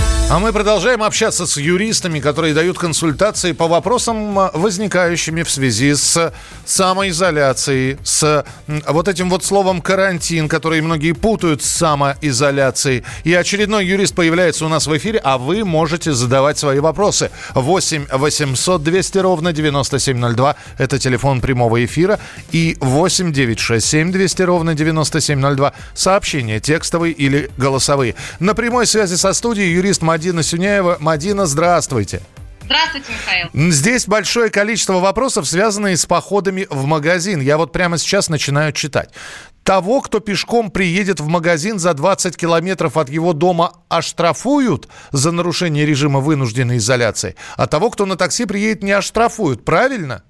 А 0.33 0.39
мы 0.39 0.53
продолжаем 0.53 1.03
общаться 1.03 1.45
с 1.45 1.57
юристами, 1.57 2.21
которые 2.21 2.53
дают 2.53 2.79
консультации 2.79 3.51
по 3.51 3.67
вопросам, 3.67 4.33
возникающими 4.53 5.43
в 5.43 5.51
связи 5.51 5.93
с 5.93 6.31
самоизоляцией, 6.65 7.97
с 8.01 8.45
вот 8.87 9.09
этим 9.09 9.29
вот 9.29 9.43
словом 9.43 9.81
«карантин», 9.81 10.47
который 10.47 10.79
многие 10.79 11.11
путают 11.11 11.61
с 11.61 11.69
самоизоляцией. 11.71 13.03
И 13.25 13.33
очередной 13.33 13.85
юрист 13.85 14.15
появляется 14.15 14.65
у 14.65 14.69
нас 14.69 14.87
в 14.87 14.97
эфире, 14.97 15.19
а 15.21 15.37
вы 15.37 15.65
можете 15.65 16.13
задавать 16.13 16.57
свои 16.57 16.79
вопросы. 16.79 17.29
8 17.53 18.05
800 18.13 18.81
200 18.81 19.17
ровно 19.17 19.51
9702– 19.51 20.55
это 20.77 20.97
телефон 20.97 21.41
прямого 21.41 21.83
эфира. 21.83 22.21
И 22.53 22.77
8 22.79 23.33
967 23.33 24.13
200 24.13 24.41
ровно 24.43 24.75
9702– 24.75 25.73
сообщения 25.93 26.61
текстовые 26.61 27.11
или 27.11 27.51
голосовые. 27.57 28.15
На 28.39 28.53
прямой 28.55 28.87
связи 28.87 29.15
со 29.15 29.33
студией 29.33 29.73
юрист 29.73 30.01
Мадин 30.01 30.20
Мадина 30.21 30.43
Сюняева. 30.43 30.97
Мадина, 30.99 31.47
здравствуйте. 31.47 32.21
Здравствуйте, 32.61 33.11
Михаил. 33.11 33.71
Здесь 33.71 34.05
большое 34.05 34.51
количество 34.51 34.99
вопросов, 34.99 35.47
связанных 35.47 35.97
с 35.97 36.05
походами 36.05 36.67
в 36.69 36.85
магазин. 36.85 37.41
Я 37.41 37.57
вот 37.57 37.71
прямо 37.71 37.97
сейчас 37.97 38.29
начинаю 38.29 38.71
читать. 38.71 39.09
Того, 39.63 39.99
кто 39.99 40.19
пешком 40.19 40.69
приедет 40.69 41.19
в 41.19 41.25
магазин 41.25 41.79
за 41.79 41.95
20 41.95 42.37
километров 42.37 42.97
от 42.97 43.09
его 43.09 43.33
дома, 43.33 43.73
оштрафуют 43.89 44.89
за 45.11 45.31
нарушение 45.31 45.87
режима 45.87 46.19
вынужденной 46.19 46.77
изоляции, 46.77 47.35
а 47.57 47.65
того, 47.65 47.89
кто 47.89 48.05
на 48.05 48.15
такси 48.15 48.45
приедет, 48.45 48.83
не 48.83 48.91
оштрафуют. 48.91 49.65
Правильно? 49.65 50.21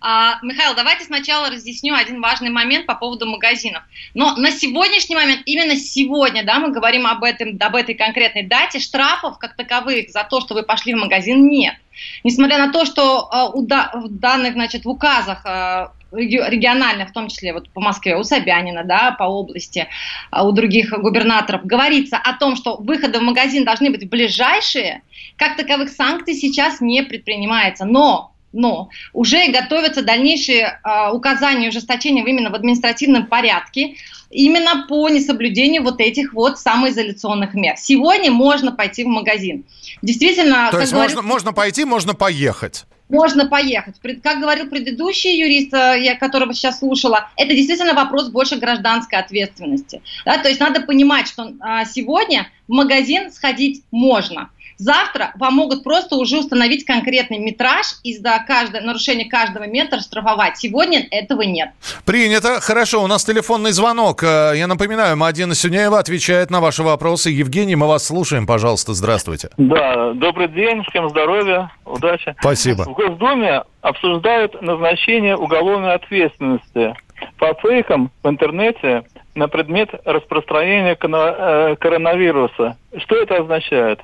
А, 0.00 0.38
Михаил, 0.42 0.76
давайте 0.76 1.04
сначала 1.04 1.50
разъясню 1.50 1.94
один 1.94 2.20
важный 2.20 2.50
момент 2.50 2.86
по 2.86 2.94
поводу 2.94 3.26
магазинов. 3.26 3.82
Но 4.14 4.36
на 4.36 4.52
сегодняшний 4.52 5.16
момент, 5.16 5.42
именно 5.44 5.74
сегодня, 5.74 6.44
да, 6.44 6.60
мы 6.60 6.70
говорим 6.70 7.06
об, 7.06 7.24
этом, 7.24 7.56
об 7.60 7.74
этой 7.74 7.94
конкретной 7.94 8.44
дате, 8.44 8.78
штрафов 8.78 9.38
как 9.38 9.56
таковых 9.56 10.10
за 10.10 10.22
то, 10.22 10.40
что 10.40 10.54
вы 10.54 10.62
пошли 10.62 10.94
в 10.94 10.98
магазин, 10.98 11.48
нет. 11.48 11.74
Несмотря 12.22 12.58
на 12.58 12.72
то, 12.72 12.84
что 12.84 13.28
э, 13.32 13.58
у 13.58 13.66
да, 13.66 13.90
в 13.92 14.08
данных, 14.08 14.52
значит, 14.52 14.84
в 14.84 14.88
указах 14.88 15.44
э, 15.44 15.88
региональных, 16.12 17.10
в 17.10 17.12
том 17.12 17.26
числе 17.26 17.52
вот 17.52 17.68
по 17.70 17.80
Москве, 17.80 18.16
у 18.16 18.22
Собянина, 18.22 18.84
да, 18.84 19.16
по 19.18 19.24
области, 19.24 19.88
э, 20.30 20.42
у 20.42 20.52
других 20.52 20.90
губернаторов, 20.90 21.64
говорится 21.64 22.18
о 22.18 22.34
том, 22.34 22.54
что 22.54 22.76
выходы 22.76 23.18
в 23.18 23.22
магазин 23.22 23.64
должны 23.64 23.90
быть 23.90 24.08
ближайшие, 24.08 25.02
как 25.36 25.56
таковых 25.56 25.88
санкций 25.88 26.34
сейчас 26.34 26.80
не 26.80 27.02
предпринимается. 27.02 27.84
Но 27.84 28.32
но 28.52 28.90
уже 29.12 29.48
готовятся 29.48 30.02
дальнейшие 30.02 30.80
э, 30.82 31.10
указания 31.12 31.68
ужесточения 31.68 32.24
именно 32.24 32.50
в 32.50 32.54
административном 32.54 33.26
порядке, 33.26 33.94
именно 34.30 34.86
по 34.88 35.08
несоблюдению 35.08 35.82
вот 35.82 36.00
этих 36.00 36.32
вот 36.32 36.58
самоизоляционных 36.58 37.54
мер. 37.54 37.76
Сегодня 37.76 38.30
можно 38.30 38.72
пойти 38.72 39.04
в 39.04 39.08
магазин. 39.08 39.64
Действительно, 40.02 40.70
то 40.70 40.80
есть 40.80 40.92
говорил, 40.92 41.16
можно, 41.16 41.28
можно 41.28 41.52
пойти, 41.52 41.84
можно 41.84 42.14
поехать. 42.14 42.84
Можно 43.08 43.46
поехать. 43.46 43.96
Как 44.22 44.38
говорил 44.38 44.68
предыдущий 44.68 45.38
юрист, 45.38 45.72
э, 45.72 45.98
я 46.02 46.14
которого 46.14 46.52
сейчас 46.52 46.80
слушала, 46.80 47.30
это 47.36 47.54
действительно 47.54 47.94
вопрос 47.94 48.28
больше 48.28 48.56
гражданской 48.56 49.18
ответственности. 49.18 50.02
Да? 50.26 50.36
То 50.38 50.48
есть 50.48 50.60
надо 50.60 50.82
понимать, 50.82 51.26
что 51.26 51.52
а, 51.60 51.86
сегодня 51.86 52.48
в 52.66 52.72
магазин 52.72 53.32
сходить 53.32 53.82
можно. 53.90 54.50
Завтра 54.78 55.32
вам 55.34 55.54
могут 55.54 55.82
просто 55.82 56.14
уже 56.14 56.38
установить 56.38 56.84
конкретный 56.84 57.38
метраж 57.38 57.96
и 58.04 58.16
за 58.16 58.42
каждое 58.46 58.80
нарушение 58.80 59.28
каждого 59.28 59.66
метра 59.66 59.98
штрафовать. 59.98 60.56
Сегодня 60.56 61.04
этого 61.10 61.42
нет. 61.42 61.70
Принято. 62.04 62.60
Хорошо, 62.60 63.02
у 63.02 63.08
нас 63.08 63.24
телефонный 63.24 63.72
звонок. 63.72 64.22
Э, 64.22 64.52
я 64.54 64.68
напоминаю, 64.68 65.16
Мадина 65.16 65.54
Сюняева 65.54 65.98
отвечает 65.98 66.50
на 66.50 66.60
ваши 66.60 66.84
вопросы. 66.84 67.30
Евгений, 67.30 67.74
мы 67.74 67.88
вас 67.88 68.06
слушаем. 68.06 68.46
Пожалуйста, 68.46 68.94
здравствуйте. 68.94 69.50
Да, 69.56 70.12
добрый 70.14 70.46
день, 70.46 70.84
всем 70.90 71.10
здоровья, 71.10 71.72
удачи. 71.84 72.36
Спасибо. 72.38 72.82
В 72.82 72.92
Госдуме 72.92 73.64
обсуждают 73.80 74.62
назначение 74.62 75.36
уголовной 75.36 75.94
ответственности 75.94 76.94
по 77.38 77.52
фейкам 77.54 78.12
в 78.22 78.28
интернете 78.28 79.02
на 79.34 79.48
предмет 79.48 79.90
распространения 80.04 80.96
э, 81.00 81.76
коронавируса. 81.80 82.76
Что 82.96 83.16
это 83.16 83.38
означает? 83.38 84.00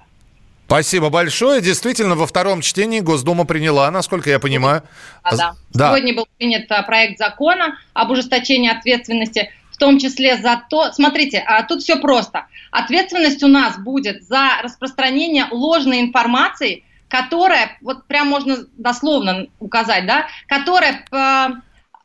Спасибо 0.74 1.08
большое. 1.08 1.60
Действительно, 1.60 2.16
во 2.16 2.26
втором 2.26 2.60
чтении 2.60 2.98
Госдума 2.98 3.44
приняла, 3.44 3.88
насколько 3.92 4.28
я 4.28 4.40
понимаю. 4.40 4.82
А, 5.22 5.36
да. 5.36 5.54
да. 5.72 5.88
Сегодня 5.90 6.16
был 6.16 6.26
принят 6.36 6.64
а, 6.68 6.82
проект 6.82 7.16
закона 7.16 7.78
об 7.92 8.10
ужесточении 8.10 8.68
ответственности, 8.68 9.52
в 9.70 9.76
том 9.76 10.00
числе 10.00 10.36
за 10.36 10.60
то... 10.68 10.90
Смотрите, 10.90 11.44
а, 11.46 11.62
тут 11.62 11.82
все 11.82 12.00
просто. 12.00 12.46
Ответственность 12.72 13.44
у 13.44 13.46
нас 13.46 13.78
будет 13.78 14.24
за 14.24 14.48
распространение 14.64 15.46
ложной 15.52 16.00
информации, 16.00 16.82
которая, 17.06 17.78
вот 17.80 18.08
прям 18.08 18.26
можно 18.26 18.66
дословно 18.76 19.46
указать, 19.60 20.06
да, 20.06 20.26
которая 20.48 21.04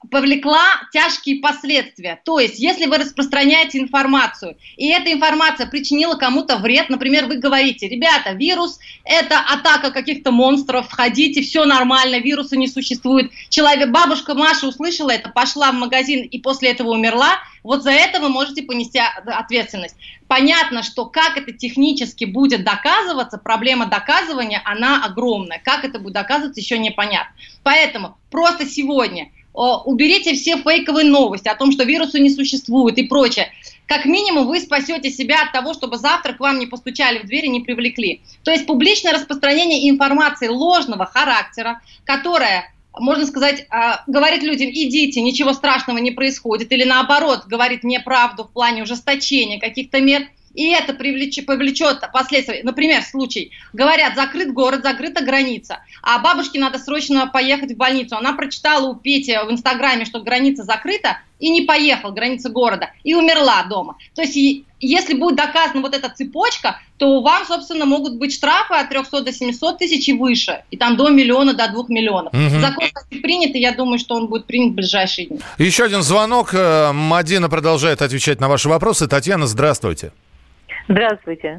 повлекла 0.09 0.65
тяжкие 0.93 1.41
последствия. 1.41 2.21
То 2.23 2.39
есть, 2.39 2.57
если 2.57 2.85
вы 2.85 2.97
распространяете 2.97 3.79
информацию, 3.79 4.57
и 4.77 4.87
эта 4.87 5.11
информация 5.11 5.67
причинила 5.67 6.15
кому-то 6.15 6.57
вред, 6.57 6.89
например, 6.89 7.25
вы 7.25 7.37
говорите, 7.37 7.89
ребята, 7.89 8.31
вирус– 8.31 8.79
это 9.03 9.39
атака 9.39 9.91
каких-то 9.91 10.31
монстров, 10.31 10.87
входите, 10.87 11.41
все 11.41 11.65
нормально, 11.65 12.19
вируса 12.19 12.55
не 12.55 12.67
существует. 12.67 13.31
Человек, 13.49 13.89
бабушка 13.89 14.35
Маша 14.35 14.67
услышала 14.67 15.11
это, 15.11 15.29
пошла 15.29 15.71
в 15.71 15.75
магазин 15.75 16.23
и 16.23 16.39
после 16.39 16.69
этого 16.69 16.91
умерла, 16.91 17.39
вот 17.63 17.83
за 17.83 17.91
это 17.91 18.21
вы 18.21 18.29
можете 18.29 18.63
понести 18.63 18.99
ответственность. 18.99 19.97
Понятно, 20.27 20.81
что 20.81 21.07
как 21.07 21.37
это 21.37 21.51
технически 21.51 22.23
будет 22.23 22.63
доказываться, 22.63 23.37
проблема 23.37 23.87
доказывания, 23.87 24.61
она 24.63 25.03
огромная. 25.03 25.59
Как 25.61 25.83
это 25.83 25.99
будет 25.99 26.13
доказываться, 26.13 26.61
еще 26.61 26.77
непонятно. 26.77 27.35
Поэтому 27.63 28.17
просто 28.29 28.65
сегодня– 28.65 29.29
уберите 29.59 30.33
все 30.33 30.57
фейковые 30.57 31.05
новости 31.05 31.47
о 31.49 31.55
том, 31.55 31.71
что 31.71 31.83
вируса 31.83 32.19
не 32.19 32.29
существует 32.29 32.97
и 32.97 33.03
прочее. 33.03 33.51
Как 33.87 34.05
минимум 34.05 34.47
вы 34.47 34.59
спасете 34.59 35.09
себя 35.09 35.43
от 35.43 35.51
того, 35.51 35.73
чтобы 35.73 35.97
завтра 35.97 36.33
к 36.33 36.39
вам 36.39 36.59
не 36.59 36.67
постучали 36.67 37.19
в 37.19 37.25
дверь 37.25 37.45
и 37.45 37.49
не 37.49 37.59
привлекли. 37.59 38.21
То 38.43 38.51
есть 38.51 38.65
публичное 38.65 39.13
распространение 39.13 39.89
информации 39.89 40.47
ложного 40.47 41.05
характера, 41.05 41.81
которая 42.05 42.73
можно 42.97 43.25
сказать, 43.25 43.65
а, 43.69 44.03
говорит 44.07 44.43
людям, 44.43 44.69
идите, 44.69 45.21
ничего 45.21 45.53
страшного 45.53 45.97
не 45.97 46.11
происходит, 46.11 46.71
или 46.71 46.83
наоборот, 46.83 47.45
говорит 47.45 47.83
неправду 47.83 48.45
в 48.45 48.51
плане 48.51 48.83
ужесточения 48.83 49.59
каких-то 49.59 49.99
мер– 49.99 50.27
и 50.59 50.71
это 50.71 50.93
привлечет, 50.93 51.45
повлечет 51.45 52.01
последствия. 52.11 52.61
Например, 52.63 53.01
случай, 53.01 53.51
говорят, 53.71 54.15
закрыт 54.15 54.51
город, 54.51 54.83
закрыта 54.83 55.23
граница, 55.23 55.79
а 56.01 56.19
бабушке 56.19 56.59
надо 56.59 56.79
срочно 56.79 57.27
поехать 57.27 57.71
в 57.71 57.77
больницу. 57.77 58.17
Она 58.17 58.33
прочитала 58.33 58.85
у 58.89 58.95
Пети 58.95 59.37
в 59.47 59.49
Инстаграме, 59.49 60.03
что 60.03 60.19
граница 60.19 60.63
закрыта, 60.65 61.19
и 61.39 61.49
не 61.49 61.61
поехал, 61.61 62.11
граница 62.11 62.49
города, 62.49 62.91
и 63.05 63.15
умерла 63.15 63.63
дома. 63.63 63.95
То 64.13 64.21
есть, 64.21 64.65
если 64.81 65.13
будет 65.13 65.37
доказана 65.37 65.79
вот 65.79 65.95
эта 65.95 66.09
цепочка, 66.09 66.81
то 66.97 67.21
вам, 67.21 67.45
собственно, 67.45 67.85
могут 67.85 68.17
быть 68.17 68.33
штрафы 68.33 68.73
от 68.73 68.89
300 68.89 69.21
до 69.21 69.31
700 69.31 69.77
тысяч 69.77 70.09
и 70.09 70.13
выше, 70.13 70.63
и 70.71 70.75
там 70.75 70.97
до 70.97 71.07
миллиона, 71.07 71.53
до 71.53 71.69
двух 71.69 71.87
миллионов. 71.87 72.33
Угу. 72.33 72.59
Закон 72.59 72.89
принят, 73.21 73.55
и 73.55 73.59
я 73.59 73.71
думаю, 73.71 73.99
что 73.99 74.15
он 74.15 74.27
будет 74.27 74.45
принят 74.45 74.73
в 74.73 74.75
ближайшие 74.75 75.27
дни. 75.27 75.39
Еще 75.57 75.85
один 75.85 76.01
звонок. 76.01 76.53
Э, 76.53 76.91
Мадина 76.91 77.47
продолжает 77.47 78.01
отвечать 78.01 78.41
на 78.41 78.49
ваши 78.49 78.67
вопросы. 78.67 79.07
Татьяна, 79.07 79.47
здравствуйте. 79.47 80.07
Здравствуйте. 80.07 80.28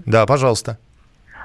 Да, 0.06 0.26
пожалуйста. 0.26 0.78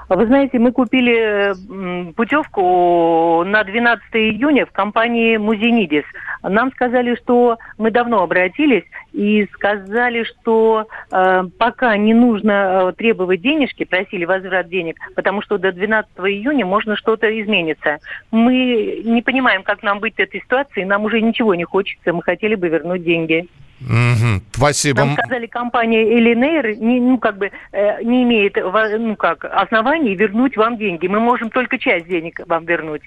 Вы 0.08 0.26
знаете, 0.26 0.60
мы 0.60 0.70
купили 0.70 2.12
путевку 2.12 3.42
на 3.44 3.64
12 3.64 4.04
июня 4.14 4.64
в 4.64 4.70
компании 4.70 5.36
«Музенидис». 5.36 6.04
Нам 6.44 6.70
сказали, 6.72 7.16
что 7.16 7.58
мы 7.76 7.90
давно 7.90 8.22
обратились 8.22 8.84
и 9.12 9.48
сказали, 9.52 10.22
что 10.22 10.86
э, 11.10 11.44
пока 11.58 11.96
не 11.96 12.14
нужно 12.14 12.52
э, 12.52 12.92
требовать 12.92 13.40
денежки, 13.40 13.84
просили 13.84 14.24
возврат 14.24 14.68
денег, 14.68 14.96
потому 15.16 15.42
что 15.42 15.58
до 15.58 15.72
12 15.72 16.08
июня 16.18 16.64
можно 16.64 16.94
что-то 16.94 17.26
измениться. 17.42 17.98
Мы 18.30 19.02
не 19.04 19.22
понимаем, 19.22 19.64
как 19.64 19.82
нам 19.82 19.98
быть 19.98 20.14
в 20.14 20.20
этой 20.20 20.40
ситуации, 20.40 20.84
нам 20.84 21.04
уже 21.04 21.20
ничего 21.20 21.56
не 21.56 21.64
хочется, 21.64 22.12
мы 22.12 22.22
хотели 22.22 22.54
бы 22.54 22.68
вернуть 22.68 23.02
деньги. 23.02 23.48
Угу, 23.80 24.42
спасибо. 24.54 25.04
Нам 25.04 25.12
сказали, 25.14 25.46
компания 25.46 26.02
Элинейр 26.02 26.78
не, 26.78 26.98
ну, 26.98 27.18
как 27.18 27.36
бы, 27.36 27.50
э, 27.72 28.02
не 28.02 28.22
имеет 28.22 28.56
ну, 28.56 29.16
как, 29.16 29.44
оснований 29.44 30.14
вернуть 30.14 30.56
вам 30.56 30.78
деньги. 30.78 31.06
Мы 31.06 31.20
можем 31.20 31.50
только 31.50 31.78
часть 31.78 32.06
денег 32.06 32.40
вам 32.46 32.64
вернуть. 32.64 33.02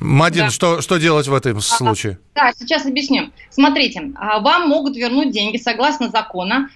Мадин, 0.00 0.44
да. 0.46 0.50
что, 0.50 0.80
что 0.80 0.98
делать 0.98 1.28
в 1.28 1.34
этом 1.34 1.60
случае? 1.60 2.18
А, 2.34 2.46
да, 2.46 2.52
сейчас 2.58 2.84
объясню. 2.84 3.30
Смотрите, 3.50 4.10
а, 4.16 4.40
вам 4.40 4.68
могут 4.68 4.96
вернуть 4.96 5.30
деньги 5.30 5.56
согласно 5.56 6.10
закону 6.10 6.68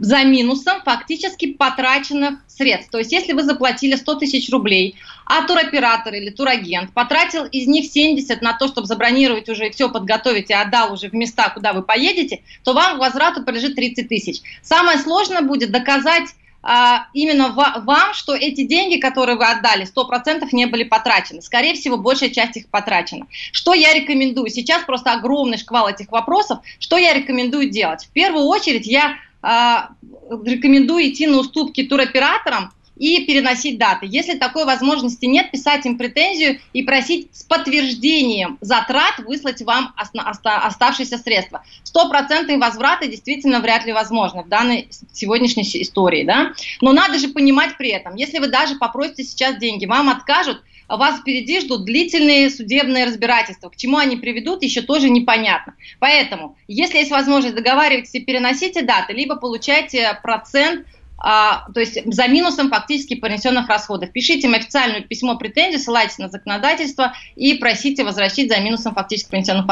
за 0.00 0.24
минусом 0.24 0.80
фактически 0.82 1.52
потраченных 1.52 2.40
средств. 2.46 2.90
То 2.90 2.98
есть 2.98 3.12
если 3.12 3.32
вы 3.32 3.42
заплатили 3.42 3.96
100 3.96 4.14
тысяч 4.16 4.50
рублей, 4.50 4.96
а 5.24 5.42
туроператор 5.42 6.14
или 6.14 6.30
турагент 6.30 6.92
потратил 6.92 7.44
из 7.44 7.66
них 7.66 7.90
70 7.90 8.40
на 8.42 8.54
то, 8.54 8.68
чтобы 8.68 8.86
забронировать 8.86 9.48
уже 9.48 9.68
и 9.68 9.70
все 9.70 9.88
подготовить 9.88 10.50
и 10.50 10.54
отдал 10.54 10.92
уже 10.92 11.08
в 11.08 11.14
места, 11.14 11.50
куда 11.50 11.72
вы 11.72 11.82
поедете, 11.82 12.42
то 12.64 12.72
вам 12.72 12.96
к 12.96 13.00
возврату 13.00 13.44
подлежит 13.44 13.74
30 13.76 14.08
тысяч. 14.08 14.40
Самое 14.62 14.98
сложное 14.98 15.42
будет 15.42 15.70
доказать 15.70 16.28
а, 16.60 17.06
именно 17.12 17.50
вам, 17.50 18.14
что 18.14 18.34
эти 18.34 18.64
деньги, 18.64 18.98
которые 18.98 19.36
вы 19.36 19.46
отдали, 19.46 19.86
100% 19.86 20.48
не 20.52 20.66
были 20.66 20.82
потрачены. 20.82 21.40
Скорее 21.40 21.74
всего, 21.74 21.96
большая 21.96 22.30
часть 22.30 22.56
их 22.56 22.68
потрачена. 22.68 23.26
Что 23.52 23.74
я 23.74 23.94
рекомендую? 23.94 24.50
Сейчас 24.50 24.82
просто 24.82 25.12
огромный 25.12 25.58
шквал 25.58 25.88
этих 25.88 26.10
вопросов. 26.10 26.58
Что 26.80 26.96
я 26.96 27.14
рекомендую 27.14 27.70
делать? 27.70 28.04
В 28.06 28.10
первую 28.10 28.46
очередь 28.46 28.86
я 28.86 29.10
а, 29.10 29.16
рекомендую 29.42 31.08
идти 31.10 31.26
на 31.26 31.38
уступки 31.38 31.82
туроператорам 31.84 32.72
и 32.96 33.24
переносить 33.24 33.78
даты. 33.78 34.06
Если 34.10 34.36
такой 34.36 34.64
возможности 34.64 35.26
нет, 35.26 35.52
писать 35.52 35.86
им 35.86 35.96
претензию 35.96 36.58
и 36.72 36.82
просить 36.82 37.28
с 37.32 37.44
подтверждением 37.44 38.58
затрат 38.60 39.20
выслать 39.20 39.62
вам 39.62 39.94
оставшиеся 39.96 41.16
средства. 41.18 41.62
Стопроцентные 41.84 42.58
возвраты 42.58 43.06
действительно 43.06 43.60
вряд 43.60 43.86
ли 43.86 43.92
возможны 43.92 44.42
в 44.42 44.48
данной 44.48 44.88
сегодняшней 45.12 45.62
истории. 45.62 46.24
Да? 46.24 46.54
Но 46.80 46.92
надо 46.92 47.20
же 47.20 47.28
понимать 47.28 47.76
при 47.76 47.90
этом, 47.90 48.16
если 48.16 48.40
вы 48.40 48.48
даже 48.48 48.74
попросите 48.74 49.22
сейчас 49.22 49.58
деньги, 49.58 49.86
вам 49.86 50.08
откажут, 50.08 50.62
вас 50.96 51.20
впереди 51.20 51.60
ждут 51.60 51.84
длительные 51.84 52.50
судебные 52.50 53.04
разбирательства. 53.04 53.68
К 53.68 53.76
чему 53.76 53.98
они 53.98 54.16
приведут, 54.16 54.62
еще 54.62 54.80
тоже 54.80 55.10
непонятно. 55.10 55.74
Поэтому, 55.98 56.56
если 56.66 56.98
есть 56.98 57.10
возможность 57.10 57.54
договариваться 57.54 58.18
и 58.18 58.24
переносите 58.24 58.82
даты, 58.82 59.12
либо 59.12 59.36
получайте 59.36 60.18
процент 60.22 60.86
а, 60.86 60.97
то 61.18 61.80
есть 61.80 61.98
за 62.06 62.28
минусом 62.28 62.70
фактически 62.70 63.16
понесенных 63.16 63.68
расходов. 63.68 64.12
Пишите 64.12 64.46
им 64.46 64.54
официальное 64.54 65.00
письмо 65.00 65.36
претензию, 65.36 65.80
ссылайтесь 65.80 66.18
на 66.18 66.28
законодательство 66.28 67.12
и 67.34 67.54
просите 67.54 68.04
возвращать 68.04 68.48
за 68.48 68.60
минусом 68.60 68.94
фактически 68.94 69.30
понесенных 69.30 69.66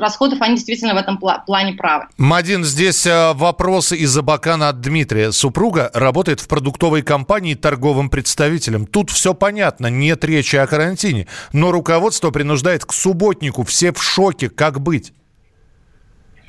расходов. 0.00 0.40
Они 0.40 0.54
действительно 0.54 0.94
в 0.94 0.96
этом 0.96 1.18
плане 1.18 1.74
правы. 1.74 2.06
Мадин, 2.16 2.64
здесь 2.64 3.06
э, 3.06 3.32
вопросы 3.34 3.96
из 3.96 4.16
Абакана 4.16 4.68
от 4.70 4.80
Дмитрия. 4.80 5.32
Супруга 5.32 5.90
работает 5.92 6.40
в 6.40 6.48
продуктовой 6.48 7.02
компании 7.02 7.54
торговым 7.54 8.08
представителем. 8.08 8.86
Тут 8.86 9.10
все 9.10 9.34
понятно, 9.34 9.88
нет 9.88 10.24
речи 10.24 10.56
о 10.56 10.66
карантине. 10.66 11.26
Но 11.52 11.72
руководство 11.72 12.30
принуждает 12.30 12.84
к 12.84 12.92
субботнику. 12.92 13.64
Все 13.64 13.92
в 13.92 14.02
шоке. 14.02 14.48
Как 14.48 14.80
быть? 14.80 15.12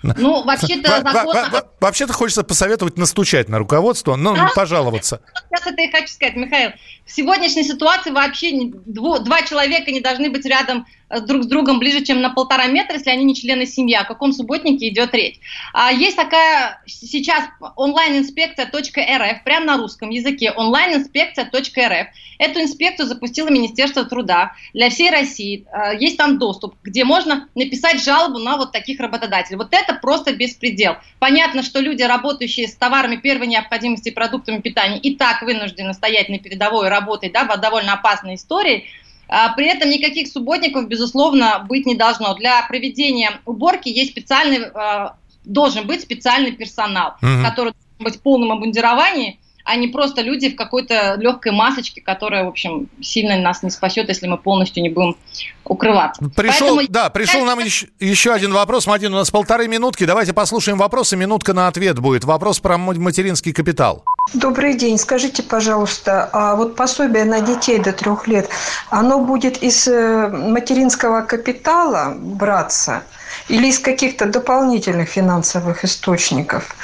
Ну, 0.04 0.44
вообще-то 0.44 1.02
закон... 1.02 1.36
Вообще-то 1.80 2.14
хочется 2.14 2.44
посоветовать 2.44 2.98
настучать 2.98 3.50
на 3.50 3.60
руководство, 3.60 4.16
ну, 4.16 4.36
пожаловаться. 4.56 5.22
Сейчас 5.50 5.68
это 5.68 5.82
и 5.82 5.92
хочу 5.92 6.08
сказать, 6.08 6.36
Михаил. 6.36 6.72
В 7.06 7.12
сегодняшней 7.12 7.64
ситуации 7.64 8.12
вообще 8.12 8.72
два 8.86 9.42
человека 9.44 9.92
не 9.92 10.02
должны 10.02 10.30
быть 10.30 10.46
рядом 10.46 10.86
друг 11.10 11.44
с 11.44 11.48
другом 11.48 11.80
ближе, 11.80 12.04
чем 12.04 12.22
на 12.22 12.30
полтора 12.30 12.68
метра, 12.68 12.96
если 12.96 13.10
они 13.10 13.24
не 13.24 13.36
члены 13.36 13.66
семьи. 13.66 13.96
О 13.96 14.04
каком 14.04 14.34
субботнике 14.34 14.90
идет 14.90 15.14
речь? 15.14 15.40
А 15.74 15.92
есть 15.92 16.16
такая 16.16 16.82
сейчас 16.86 17.46
онлайн-инспекция.рф, 17.76 19.44
прямо 19.44 19.66
на 19.66 19.78
русском 19.78 20.10
языке, 20.10 20.52
онлайн-инспекция.рф. 20.52 22.08
Эту 22.40 22.62
инспекцию 22.62 23.08
запустило 23.08 23.50
Министерство 23.50 24.06
труда 24.06 24.54
для 24.74 24.90
всей 24.90 25.10
России. 25.10 25.66
А, 25.72 25.94
есть 25.94 26.18
там 26.18 26.38
доступ, 26.38 26.76
где 26.84 27.04
можно 27.04 27.48
написать 27.56 28.04
жалобу 28.04 28.40
на 28.40 28.58
вот 28.58 28.72
таких 28.72 29.00
работодателей. 29.00 29.58
Вот 29.58 29.70
это 29.72 29.96
просто 29.96 30.36
беспредел. 30.36 30.98
Понятно, 31.20 31.64
что 31.64 31.80
люди, 31.80 32.04
работающие 32.04 32.68
с 32.68 32.76
товарами 32.76 33.16
первой 33.16 33.48
необходимости 33.48 34.10
и 34.10 34.12
продуктами 34.12 34.60
питания, 34.60 35.00
и 35.00 35.16
так 35.16 35.42
вынуждены 35.42 35.94
стоять 35.94 36.30
на 36.30 36.38
передовой 36.38 36.90
работой, 36.90 37.32
да, 37.32 37.46
в 37.46 37.60
довольно 37.60 37.94
опасной 37.94 38.36
истории– 38.36 38.86
при 39.56 39.68
этом 39.68 39.90
никаких 39.90 40.28
субботников, 40.28 40.88
безусловно, 40.88 41.66
быть 41.68 41.86
не 41.86 41.96
должно. 41.96 42.34
Для 42.36 42.62
проведения 42.68 43.42
уборки 43.46 43.90
есть 43.90 44.12
специальный, 44.12 44.68
а, 44.74 45.16
должен 45.44 45.86
быть 45.86 46.02
специальный 46.02 46.52
персонал, 46.52 47.16
угу. 47.22 47.44
который 47.44 47.74
должен 47.74 48.04
быть 48.04 48.16
в 48.16 48.22
полном 48.22 48.52
обмундировании, 48.52 49.40
а 49.68 49.76
не 49.76 49.90
просто 49.90 50.22
люди 50.22 50.50
в 50.50 50.56
какой-то 50.56 51.16
легкой 51.20 51.52
масочке, 51.52 52.00
которая, 52.00 52.46
в 52.46 52.48
общем, 52.48 52.88
сильно 53.02 53.38
нас 53.38 53.64
не 53.64 53.70
спасет, 53.70 54.08
если 54.08 54.26
мы 54.26 54.38
полностью 54.38 54.82
не 54.82 54.90
будем 54.90 55.18
укрываться. 55.66 56.24
Пришел, 56.36 56.78
Поэтому... 56.78 56.88
да, 56.88 57.10
пришел 57.10 57.44
нам 57.44 57.60
еще, 57.60 57.88
еще 58.00 58.32
один 58.32 58.54
вопрос. 58.54 58.88
Мадин, 58.88 59.14
у 59.14 59.18
нас 59.18 59.30
полторы 59.30 59.68
минутки. 59.68 60.06
Давайте 60.06 60.32
послушаем 60.32 60.78
вопросы. 60.78 61.18
Минутка 61.18 61.54
на 61.54 61.68
ответ 61.68 62.00
будет. 62.00 62.24
Вопрос 62.24 62.62
про 62.62 62.78
материнский 62.78 63.52
капитал. 63.52 64.06
Добрый 64.34 64.74
день. 64.74 64.98
Скажите, 64.98 65.42
пожалуйста, 65.42 66.30
а 66.34 66.56
вот 66.56 66.76
пособие 66.76 67.24
на 67.24 67.40
детей 67.40 67.80
до 67.80 67.94
трех 67.94 68.28
лет, 68.28 68.50
оно 68.90 69.22
будет 69.22 69.64
из 69.64 69.88
э, 69.88 70.28
материнского 70.28 71.22
капитала 71.22 72.14
браться? 72.18 73.04
или 73.50 73.68
из 73.68 73.80
каких-то 73.80 74.26
дополнительных 74.26 75.10
финансовых 75.10 75.86
источников? 75.86 76.76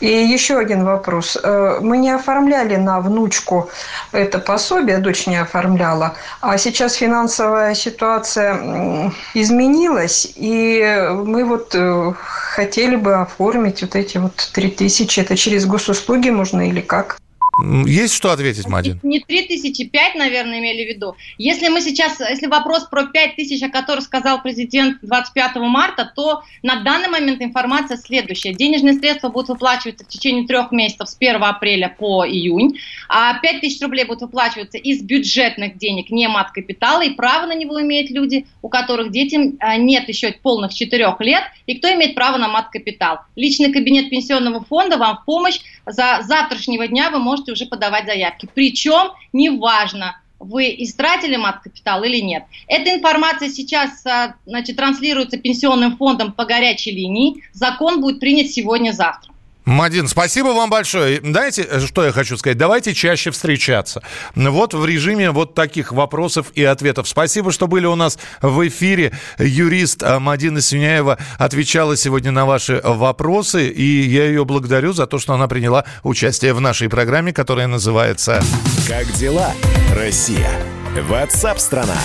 И 0.00 0.06
еще 0.06 0.58
один 0.58 0.84
вопрос. 0.84 1.36
Э, 1.42 1.78
мы 1.80 1.98
не 1.98 2.10
оформляли 2.10 2.76
на 2.76 3.00
внучку 3.00 3.70
это 4.12 4.38
пособие, 4.38 4.98
дочь 4.98 5.26
не 5.26 5.36
оформляла, 5.36 6.14
а 6.40 6.58
сейчас 6.58 6.94
финансовая 6.94 7.74
ситуация 7.74 9.12
изменилась, 9.34 10.32
и 10.36 11.08
мы 11.24 11.44
вот 11.44 11.74
э, 11.74 12.12
хотели 12.16 12.96
бы 12.96 13.16
оформить 13.16 13.82
вот 13.82 13.94
эти 13.94 14.18
вот 14.18 14.50
3000. 14.52 15.20
Это 15.20 15.36
через 15.36 15.66
госуслуги 15.66 16.30
можно 16.30 16.66
или 16.68 16.80
как? 16.86 17.18
Есть 17.86 18.14
что 18.14 18.32
ответить, 18.32 18.68
Мадин? 18.68 19.00
Не 19.02 19.20
3005, 19.20 20.14
наверное, 20.16 20.58
имели 20.58 20.84
в 20.84 20.88
виду. 20.88 21.16
Если 21.38 21.68
мы 21.68 21.80
сейчас, 21.80 22.20
если 22.20 22.48
вопрос 22.48 22.84
про 22.84 23.06
5000, 23.06 23.62
о 23.62 23.70
котором 23.70 24.02
сказал 24.02 24.42
президент 24.42 24.98
25 25.00 25.56
марта, 25.56 26.12
то 26.14 26.42
на 26.62 26.82
данный 26.82 27.08
момент 27.08 27.40
информация 27.40 27.96
следующая. 27.96 28.52
Денежные 28.52 28.92
средства 28.94 29.30
будут 29.30 29.48
выплачиваться 29.48 30.04
в 30.04 30.08
течение 30.08 30.46
трех 30.46 30.70
месяцев 30.70 31.08
с 31.08 31.16
1 31.18 31.42
апреля 31.42 31.88
по 31.88 32.26
июнь, 32.26 32.78
а 33.08 33.38
5000 33.40 33.80
рублей 33.82 34.04
будут 34.04 34.22
выплачиваться 34.22 34.76
из 34.76 35.02
бюджетных 35.02 35.78
денег, 35.78 36.10
не 36.10 36.28
мат-капитала, 36.28 37.02
и 37.02 37.14
право 37.14 37.46
на 37.46 37.54
него 37.54 37.80
имеют 37.80 38.10
люди, 38.10 38.46
у 38.60 38.68
которых 38.68 39.10
детям 39.10 39.56
а, 39.60 39.78
нет 39.78 40.08
еще 40.10 40.32
полных 40.32 40.74
4 40.74 41.16
лет, 41.20 41.42
и 41.64 41.78
кто 41.78 41.90
имеет 41.94 42.14
право 42.14 42.36
на 42.36 42.48
мат-капитал. 42.48 43.20
Личный 43.34 43.72
кабинет 43.72 44.10
пенсионного 44.10 44.62
фонда 44.62 44.98
вам 44.98 45.16
в 45.16 45.24
помощь. 45.24 45.60
За 45.86 46.20
завтрашнего 46.22 46.88
дня 46.88 47.10
вы 47.10 47.20
можете 47.20 47.52
уже 47.52 47.66
подавать 47.66 48.06
заявки. 48.06 48.48
Причем 48.52 49.12
неважно, 49.32 50.20
вы 50.38 50.74
истратили 50.78 51.36
мат-капитал 51.36 52.02
или 52.02 52.20
нет. 52.20 52.44
Эта 52.66 52.92
информация 52.94 53.48
сейчас 53.48 54.04
а, 54.04 54.34
значит, 54.44 54.76
транслируется 54.76 55.38
пенсионным 55.38 55.96
фондом 55.96 56.32
по 56.32 56.44
горячей 56.44 56.90
линии. 56.90 57.42
Закон 57.52 58.00
будет 58.00 58.20
принят 58.20 58.50
сегодня-завтра. 58.50 59.32
Мадин, 59.66 60.06
спасибо 60.06 60.48
вам 60.48 60.70
большое. 60.70 61.20
Знаете, 61.20 61.80
что 61.86 62.04
я 62.04 62.12
хочу 62.12 62.36
сказать? 62.36 62.56
Давайте 62.56 62.94
чаще 62.94 63.32
встречаться. 63.32 64.00
Вот 64.36 64.74
в 64.74 64.86
режиме 64.86 65.32
вот 65.32 65.54
таких 65.54 65.90
вопросов 65.90 66.52
и 66.54 66.62
ответов. 66.62 67.08
Спасибо, 67.08 67.50
что 67.50 67.66
были 67.66 67.84
у 67.86 67.96
нас 67.96 68.16
в 68.40 68.66
эфире. 68.68 69.12
Юрист 69.38 70.04
Мадина 70.20 70.60
Синяева 70.60 71.18
отвечала 71.36 71.96
сегодня 71.96 72.30
на 72.30 72.46
ваши 72.46 72.80
вопросы, 72.84 73.68
и 73.68 74.02
я 74.02 74.26
ее 74.26 74.44
благодарю 74.44 74.92
за 74.92 75.08
то, 75.08 75.18
что 75.18 75.34
она 75.34 75.48
приняла 75.48 75.84
участие 76.04 76.54
в 76.54 76.60
нашей 76.60 76.88
программе, 76.88 77.32
которая 77.32 77.66
называется 77.66 78.40
«Как 78.86 79.12
дела, 79.14 79.52
Россия?» 79.92 80.50
Ватсап-страна! 81.08 81.96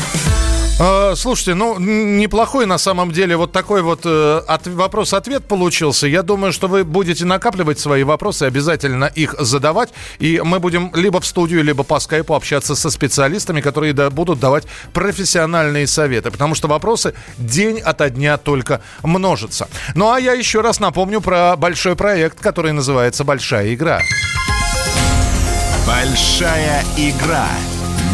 А, 0.84 1.14
слушайте, 1.16 1.54
ну, 1.54 1.78
неплохой 1.78 2.66
на 2.66 2.80
самом 2.80 3.12
деле 3.12 3.38
вот 3.38 3.52
такой 3.52 3.84
вот 3.84 4.02
э, 4.04 4.42
от, 4.48 4.66
вопрос-ответ 4.66 5.46
получился. 5.46 6.08
Я 6.08 6.24
думаю, 6.24 6.52
что 6.52 6.68
вы 6.68 6.84
будете 6.84 7.24
накапливать 7.24 7.80
свои 7.80 8.02
вопросы, 8.02 8.44
обязательно 8.44 9.06
их 9.06 9.36
задавать. 9.38 9.90
И 10.18 10.42
мы 10.44 10.60
будем 10.60 10.92
либо 10.96 11.22
в 11.22 11.26
студию, 11.28 11.64
либо 11.64 11.84
по 11.84 12.00
скайпу 12.00 12.34
общаться 12.34 12.74
со 12.74 12.90
специалистами, 12.90 13.62
которые 13.62 13.94
да, 13.94 14.10
будут 14.10 14.40
давать 14.40 14.64
профессиональные 14.92 15.86
советы. 15.86 16.32
Потому 16.32 16.56
что 16.56 16.68
вопросы 16.68 17.14
день 17.38 17.80
ото 17.80 18.10
дня 18.10 18.38
только 18.38 18.82
множатся. 19.04 19.68
Ну, 19.94 20.12
а 20.12 20.20
я 20.20 20.34
еще 20.34 20.62
раз 20.62 20.80
напомню 20.80 21.22
про 21.22 21.58
большой 21.58 21.96
проект, 21.96 22.40
который 22.40 22.72
называется 22.72 23.24
«Большая 23.24 23.76
игра». 23.76 24.02
Большая 25.86 26.84
игра 26.98 27.46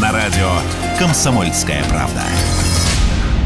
на 0.01 0.12
радио 0.12 0.51
«Комсомольская 0.99 1.82
правда». 1.86 2.23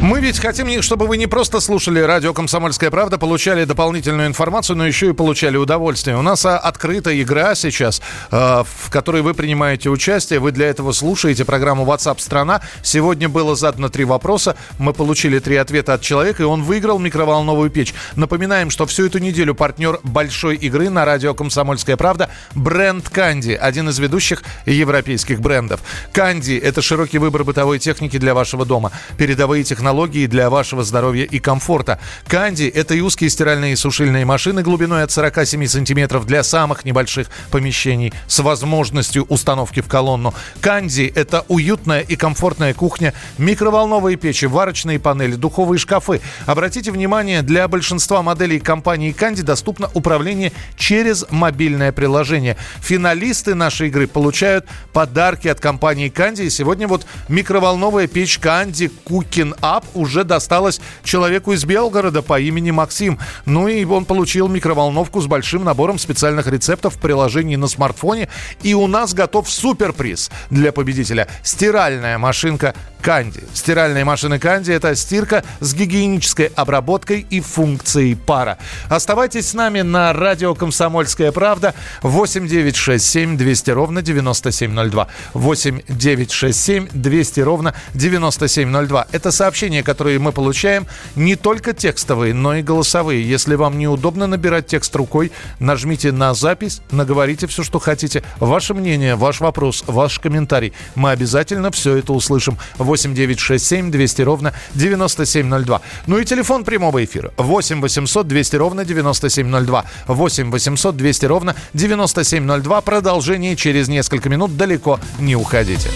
Мы 0.02 0.20
ведь 0.20 0.40
хотим, 0.40 0.82
чтобы 0.82 1.06
вы 1.06 1.18
не 1.18 1.28
просто 1.28 1.60
слушали 1.60 2.00
радио 2.00 2.34
«Комсомольская 2.34 2.90
правда», 2.90 3.20
получали 3.20 3.66
дополнительную 3.66 4.28
информацию, 4.28 4.76
но 4.76 4.88
еще 4.88 5.10
и 5.10 5.14
получали 5.14 5.58
удовольствие. 5.58 6.18
У 6.18 6.24
нас 6.24 6.44
а, 6.44 6.58
открытая 6.58 7.22
игра 7.22 7.54
сейчас, 7.54 8.02
а, 8.32 8.64
в 8.64 8.90
которой 8.90 9.22
вы 9.22 9.36
принимаете 9.36 9.92
участие. 9.92 10.40
Вы 10.40 10.54
для 10.54 10.70
этого 10.70 10.92
слушаете 10.92 11.46
программу 11.46 11.86
WhatsApp 11.86 12.20
страна 12.20 12.62
Сегодня 12.82 13.30
было 13.30 13.56
задано 13.56 13.90
три 13.90 14.04
вопроса. 14.04 14.56
Мы 14.80 14.92
получили 14.94 15.38
три 15.38 15.56
ответа 15.58 15.94
от 15.94 16.02
человека, 16.02 16.42
и 16.42 16.48
он 16.48 16.64
выиграл 16.64 16.98
микроволновую 16.98 17.70
печь. 17.70 17.94
Напоминаем, 18.16 18.72
что 18.72 18.88
всю 18.88 19.06
эту 19.06 19.20
неделю 19.20 19.54
партнер 19.54 20.00
большой 20.02 20.56
игры 20.56 20.90
на 20.90 21.06
радио 21.06 21.36
«Комсомольская 21.36 21.96
правда» 21.96 22.32
бренд 22.56 23.08
«Канди», 23.08 23.52
один 23.52 23.90
из 23.90 24.00
ведущих 24.00 24.42
европейских 24.66 25.42
брендов. 25.42 25.82
«Канди»— 26.12 26.54
это 26.64 26.82
широкий 26.82 27.20
выбор 27.20 27.44
бытовой 27.44 27.78
техники 27.78 28.18
для 28.18 28.34
вашего 28.34 28.66
дома. 28.66 28.92
Передовые 29.16 29.64
технологии 29.64 29.91
технологии 29.92 30.26
для 30.26 30.50
вашего 30.50 30.86
здоровья 30.86 31.26
и 31.26 31.40
комфорта. 31.40 32.00
Канди– 32.26 32.64
это 32.74 32.94
и 32.94 33.02
узкие 33.02 33.30
стиральные 33.30 33.74
и 33.74 33.76
сушильные 33.76 34.24
машины 34.24 34.64
глубиной 34.64 35.04
от 35.04 35.12
47 35.12 35.68
сантиметров 35.68 36.26
для 36.26 36.44
самых 36.44 36.86
небольших 36.86 37.28
помещений 37.52 38.14
с 38.28 38.40
возможностью 38.40 39.26
установки 39.26 39.82
в 39.82 39.90
колонну. 39.90 40.34
Канди– 40.62 41.12
это 41.16 41.44
уютная 41.50 42.00
и 42.00 42.16
комфортная 42.16 42.74
кухня, 42.74 43.14
микроволновые 43.38 44.16
печи, 44.16 44.46
варочные 44.46 44.98
панели, 44.98 45.36
духовые 45.36 45.78
шкафы. 45.78 46.22
Обратите 46.46 46.90
внимание, 46.92 47.42
для 47.42 47.68
большинства 47.68 48.22
моделей 48.22 48.62
компании 48.62 49.12
Канди 49.12 49.42
доступно 49.42 49.90
управление 49.94 50.54
через 50.78 51.26
мобильное 51.30 51.92
приложение. 51.92 52.56
Финалисты 52.82 53.56
нашей 53.56 53.90
игры 53.90 54.08
получают 54.08 54.66
подарки 54.94 55.50
от 55.50 55.60
компании 55.60 56.08
Канди. 56.08 56.44
И 56.44 56.50
сегодня 56.50 56.88
вот 56.88 57.06
микроволновая 57.28 58.08
печь 58.08 58.40
Канди 58.40 58.90
Cooking 59.06 59.60
Up 59.60 59.81
Лап 59.82 59.86
уже 59.96 60.24
досталось 60.24 60.80
человеку 61.04 61.54
из 61.54 61.66
Белгорода 61.66 62.22
по 62.22 62.40
имени 62.40 62.72
Максим. 62.72 63.20
Ну 63.46 63.68
и 63.68 63.84
он 63.86 64.06
получил 64.06 64.48
микроволновку 64.48 65.22
с 65.22 65.28
большим 65.28 65.64
набором 65.64 65.98
специальных 65.98 66.48
рецептов 66.48 66.96
в 66.96 67.00
приложении 67.00 67.56
на 67.56 67.68
смартфоне. 67.68 68.30
И 68.64 68.74
у 68.74 68.88
нас 68.88 69.14
готов 69.14 69.50
суперприз 69.50 70.30
для 70.50 70.72
победителя. 70.72 71.28
Стиральная 71.44 72.18
машинка 72.18 72.76
Канди. 73.02 73.44
Стиральные 73.54 74.06
машины 74.06 74.38
Канди– 74.38 74.72
это 74.74 74.96
стирка 74.96 75.44
с 75.60 75.74
гигиенической 75.74 76.52
обработкой 76.56 77.26
и 77.30 77.42
функцией 77.42 78.16
пара. 78.16 78.60
Оставайтесь 78.90 79.50
с 79.50 79.54
нами 79.54 79.82
на 79.82 80.14
радио 80.14 80.54
«Комсомольская 80.54 81.32
правда» 81.32 81.74
8 82.04 82.48
9 82.48 82.76
6 82.76 83.04
7 83.04 83.38
200 83.38 83.72
ровно 83.72 84.02
9702. 84.02 85.08
8 85.34 85.82
9 85.90 86.32
6 86.32 86.60
7 86.60 86.88
200 86.92 87.40
ровно 87.40 87.74
9702. 87.96 89.08
Это 89.12 89.32
сообщения, 89.32 89.82
которые 89.82 90.20
мы 90.20 90.32
получаем, 90.32 90.86
не 91.16 91.36
только 91.36 91.74
текстовые, 91.74 92.34
но 92.36 92.56
и 92.56 92.62
голосовые. 92.62 93.28
Если 93.28 93.56
вам 93.56 93.80
неудобно 93.80 94.28
набирать 94.28 94.68
текст 94.68 94.96
рукой, 94.96 95.32
нажмите 95.60 96.12
на 96.12 96.34
запись, 96.36 96.82
наговорите 96.92 97.48
все, 97.48 97.64
что 97.64 97.80
хотите. 97.80 98.24
Ваше 98.40 98.76
мнение, 98.76 99.16
ваш 99.16 99.42
вопрос, 99.42 99.84
ваш 99.88 100.20
комментарий. 100.20 100.74
Мы 100.94 101.10
обязательно 101.10 101.72
все 101.72 101.98
это 101.98 102.14
услышим. 102.14 102.58
8 102.78 102.91
9 102.98 103.40
6 103.40 103.66
7 103.66 103.92
200 103.92 104.22
ровно 104.22 104.54
9702. 104.76 105.82
Ну 106.08 106.18
и 106.18 106.26
телефон 106.26 106.64
прямого 106.64 107.04
эфира 107.04 107.32
8 107.38 107.82
800 107.82 108.28
200 108.28 108.56
ровно 108.56 108.86
9702. 108.86 109.86
8 110.08 110.52
800 110.52 110.96
200 110.98 111.26
ровно 111.26 111.56
9702. 111.74 112.82
Продолжение 112.82 113.56
через 113.56 113.88
несколько 113.88 114.30
минут. 114.30 114.58
Далеко 114.58 115.00
не 115.20 115.36
уходите. 115.36 115.90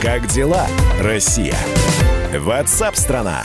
Как 0.00 0.26
дела, 0.28 0.66
Россия? 1.00 1.56
Ватсап-страна! 2.38 3.44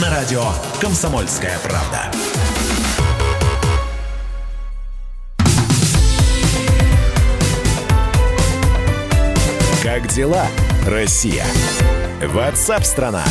На 0.00 0.08
радио 0.08 0.42
«Комсомольская 0.80 1.58
правда». 1.58 2.10
Как 9.82 10.06
дела, 10.08 10.46
Россия? 10.86 11.44
Ватсап-страна! 12.22 13.22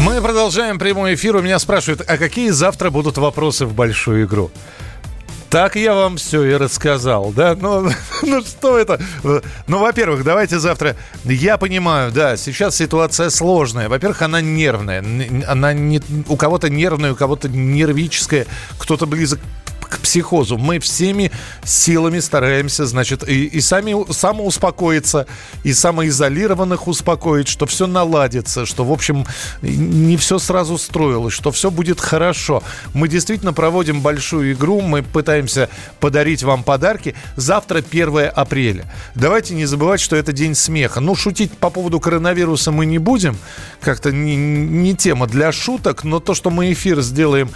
Мы 0.00 0.20
продолжаем 0.20 0.78
прямой 0.78 1.14
эфир. 1.14 1.36
У 1.36 1.40
меня 1.40 1.58
спрашивают, 1.58 2.02
а 2.06 2.18
какие 2.18 2.50
завтра 2.50 2.90
будут 2.90 3.16
вопросы 3.16 3.64
в 3.64 3.72
большую 3.72 4.26
игру? 4.26 4.50
Так 5.50 5.76
я 5.76 5.94
вам 5.94 6.18
все 6.18 6.44
и 6.44 6.54
рассказал, 6.54 7.32
да? 7.32 7.56
Ну, 7.58 7.90
ну 8.22 8.42
что 8.42 8.76
это? 8.76 9.00
Ну, 9.66 9.78
во-первых, 9.78 10.22
давайте 10.22 10.58
завтра... 10.58 10.94
Я 11.24 11.56
понимаю, 11.56 12.12
да, 12.12 12.36
сейчас 12.36 12.76
ситуация 12.76 13.30
сложная. 13.30 13.88
Во-первых, 13.88 14.20
она 14.22 14.42
нервная. 14.42 15.02
Она 15.46 15.72
не... 15.72 16.02
у 16.28 16.36
кого-то 16.36 16.68
нервная, 16.68 17.12
у 17.12 17.16
кого-то 17.16 17.48
нервическая, 17.48 18.46
кто-то 18.78 19.06
близок 19.06 19.40
к 19.88 19.98
психозу. 20.00 20.58
Мы 20.58 20.78
всеми 20.78 21.30
силами 21.64 22.20
стараемся, 22.20 22.86
значит, 22.86 23.28
и, 23.28 23.46
и 23.46 23.60
сами 23.60 24.10
самоуспокоиться, 24.12 25.26
и 25.64 25.72
самоизолированных 25.72 26.88
успокоить, 26.88 27.48
что 27.48 27.66
все 27.66 27.86
наладится, 27.86 28.66
что, 28.66 28.84
в 28.84 28.92
общем, 28.92 29.26
не 29.62 30.16
все 30.16 30.38
сразу 30.38 30.78
строилось, 30.78 31.34
что 31.34 31.50
все 31.50 31.70
будет 31.70 32.00
хорошо. 32.00 32.62
Мы 32.94 33.08
действительно 33.08 33.52
проводим 33.52 34.00
большую 34.00 34.52
игру, 34.52 34.80
мы 34.80 35.02
пытаемся 35.02 35.68
подарить 36.00 36.42
вам 36.42 36.62
подарки. 36.62 37.14
Завтра 37.36 37.78
1 37.78 38.30
апреля. 38.34 38.84
Давайте 39.14 39.54
не 39.54 39.66
забывать, 39.66 40.00
что 40.00 40.16
это 40.16 40.32
день 40.32 40.54
смеха. 40.54 41.00
Ну, 41.00 41.14
шутить 41.14 41.52
по 41.52 41.70
поводу 41.70 42.00
коронавируса 42.00 42.70
мы 42.72 42.86
не 42.86 42.98
будем, 42.98 43.36
как-то 43.80 44.12
не, 44.12 44.36
не 44.36 44.94
тема 44.94 45.26
для 45.26 45.52
шуток, 45.52 46.04
но 46.04 46.20
то, 46.20 46.34
что 46.34 46.50
мы 46.50 46.72
эфир 46.72 47.00
сделаем, 47.00 47.50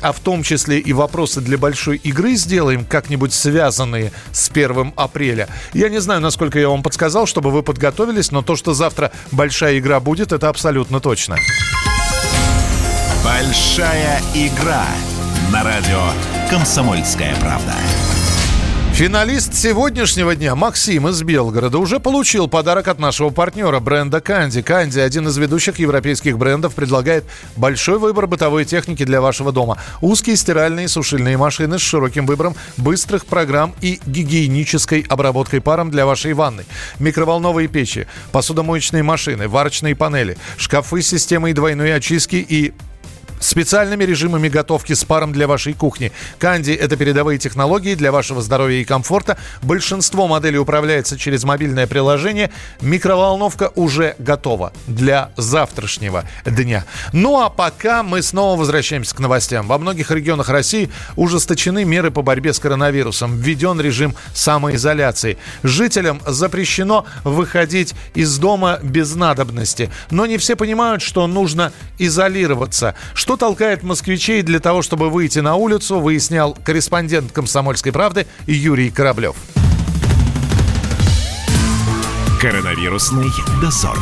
а 0.00 0.12
в 0.12 0.20
том 0.20 0.42
числе 0.42 0.78
и 0.78 0.92
вопросы 0.92 1.40
для 1.40 1.58
большой 1.68 1.98
игры 1.98 2.34
сделаем, 2.34 2.86
как-нибудь 2.86 3.34
связанные 3.34 4.10
с 4.32 4.48
1 4.48 4.94
апреля. 4.96 5.48
Я 5.74 5.90
не 5.90 6.00
знаю, 6.00 6.22
насколько 6.22 6.58
я 6.58 6.70
вам 6.70 6.82
подсказал, 6.82 7.26
чтобы 7.26 7.50
вы 7.50 7.62
подготовились, 7.62 8.30
но 8.30 8.40
то, 8.40 8.56
что 8.56 8.72
завтра 8.72 9.12
большая 9.32 9.78
игра 9.78 10.00
будет, 10.00 10.32
это 10.32 10.48
абсолютно 10.48 10.98
точно. 10.98 11.36
Большая 13.22 14.22
игра 14.34 14.86
на 15.52 15.62
радио 15.62 16.00
«Комсомольская 16.48 17.36
правда». 17.36 17.74
Финалист 18.98 19.54
сегодняшнего 19.54 20.34
дня 20.34 20.56
Максим 20.56 21.06
из 21.06 21.22
Белгорода 21.22 21.78
уже 21.78 22.00
получил 22.00 22.48
подарок 22.48 22.88
от 22.88 22.98
нашего 22.98 23.30
партнера 23.30 23.78
бренда 23.78 24.20
Канди. 24.20 24.60
Канди, 24.60 24.98
один 24.98 25.28
из 25.28 25.36
ведущих 25.36 25.78
европейских 25.78 26.36
брендов, 26.36 26.74
предлагает 26.74 27.24
большой 27.54 28.00
выбор 28.00 28.26
бытовой 28.26 28.64
техники 28.64 29.04
для 29.04 29.20
вашего 29.20 29.52
дома. 29.52 29.78
Узкие 30.00 30.34
стиральные 30.34 30.86
и 30.86 30.88
сушильные 30.88 31.36
машины 31.36 31.78
с 31.78 31.82
широким 31.82 32.26
выбором 32.26 32.56
быстрых 32.76 33.24
программ 33.24 33.72
и 33.80 34.00
гигиенической 34.04 35.06
обработкой 35.08 35.60
паром 35.60 35.92
для 35.92 36.04
вашей 36.04 36.32
ванны. 36.32 36.64
Микроволновые 36.98 37.68
печи, 37.68 38.08
посудомоечные 38.32 39.04
машины, 39.04 39.46
варочные 39.46 39.94
панели, 39.94 40.36
шкафы 40.56 41.02
с 41.02 41.06
системой 41.06 41.52
двойной 41.52 41.94
очистки 41.94 42.44
и 42.48 42.72
специальными 43.40 44.04
режимами 44.04 44.48
готовки 44.48 44.92
с 44.92 45.04
паром 45.04 45.32
для 45.32 45.46
вашей 45.46 45.74
кухни. 45.74 46.12
Канди– 46.38 46.70
это 46.72 46.96
передовые 46.96 47.38
технологии 47.38 47.94
для 47.94 48.12
вашего 48.12 48.42
здоровья 48.42 48.80
и 48.80 48.84
комфорта. 48.84 49.38
Большинство 49.62 50.26
моделей 50.28 50.58
управляется 50.58 51.18
через 51.18 51.44
мобильное 51.44 51.86
приложение. 51.86 52.50
Микроволновка 52.80 53.72
уже 53.74 54.14
готова 54.18 54.72
для 54.86 55.30
завтрашнего 55.36 56.24
дня. 56.44 56.84
Ну 57.12 57.40
а 57.40 57.50
пока 57.50 58.02
мы 58.02 58.22
снова 58.22 58.58
возвращаемся 58.58 59.14
к 59.14 59.20
новостям. 59.20 59.66
Во 59.66 59.78
многих 59.78 60.10
регионах 60.10 60.48
России 60.48 60.90
ужесточены 61.16 61.84
меры 61.84 62.10
по 62.10 62.22
борьбе 62.22 62.52
с 62.52 62.58
коронавирусом. 62.58 63.38
Введен 63.38 63.80
режим 63.80 64.14
самоизоляции. 64.34 65.38
Жителям 65.62 66.20
запрещено 66.26 67.06
выходить 67.24 67.94
из 68.14 68.38
дома 68.38 68.78
без 68.82 69.14
надобности. 69.14 69.90
Но 70.10 70.26
не 70.26 70.38
все 70.38 70.56
понимают, 70.56 71.02
что 71.02 71.26
нужно 71.26 71.72
изолироваться. 71.98 72.94
Что 73.14 73.27
толкает 73.36 73.82
москвичей 73.82 74.42
для 74.42 74.60
того, 74.60 74.82
чтобы 74.82 75.10
выйти 75.10 75.40
на 75.40 75.56
улицу, 75.56 76.00
выяснял 76.00 76.56
корреспондент 76.64 77.32
«Комсомольской 77.32 77.92
правды» 77.92 78.26
Юрий 78.46 78.90
Кораблев. 78.90 79.36
Коронавирусный 82.40 83.28
дозор. 83.60 83.98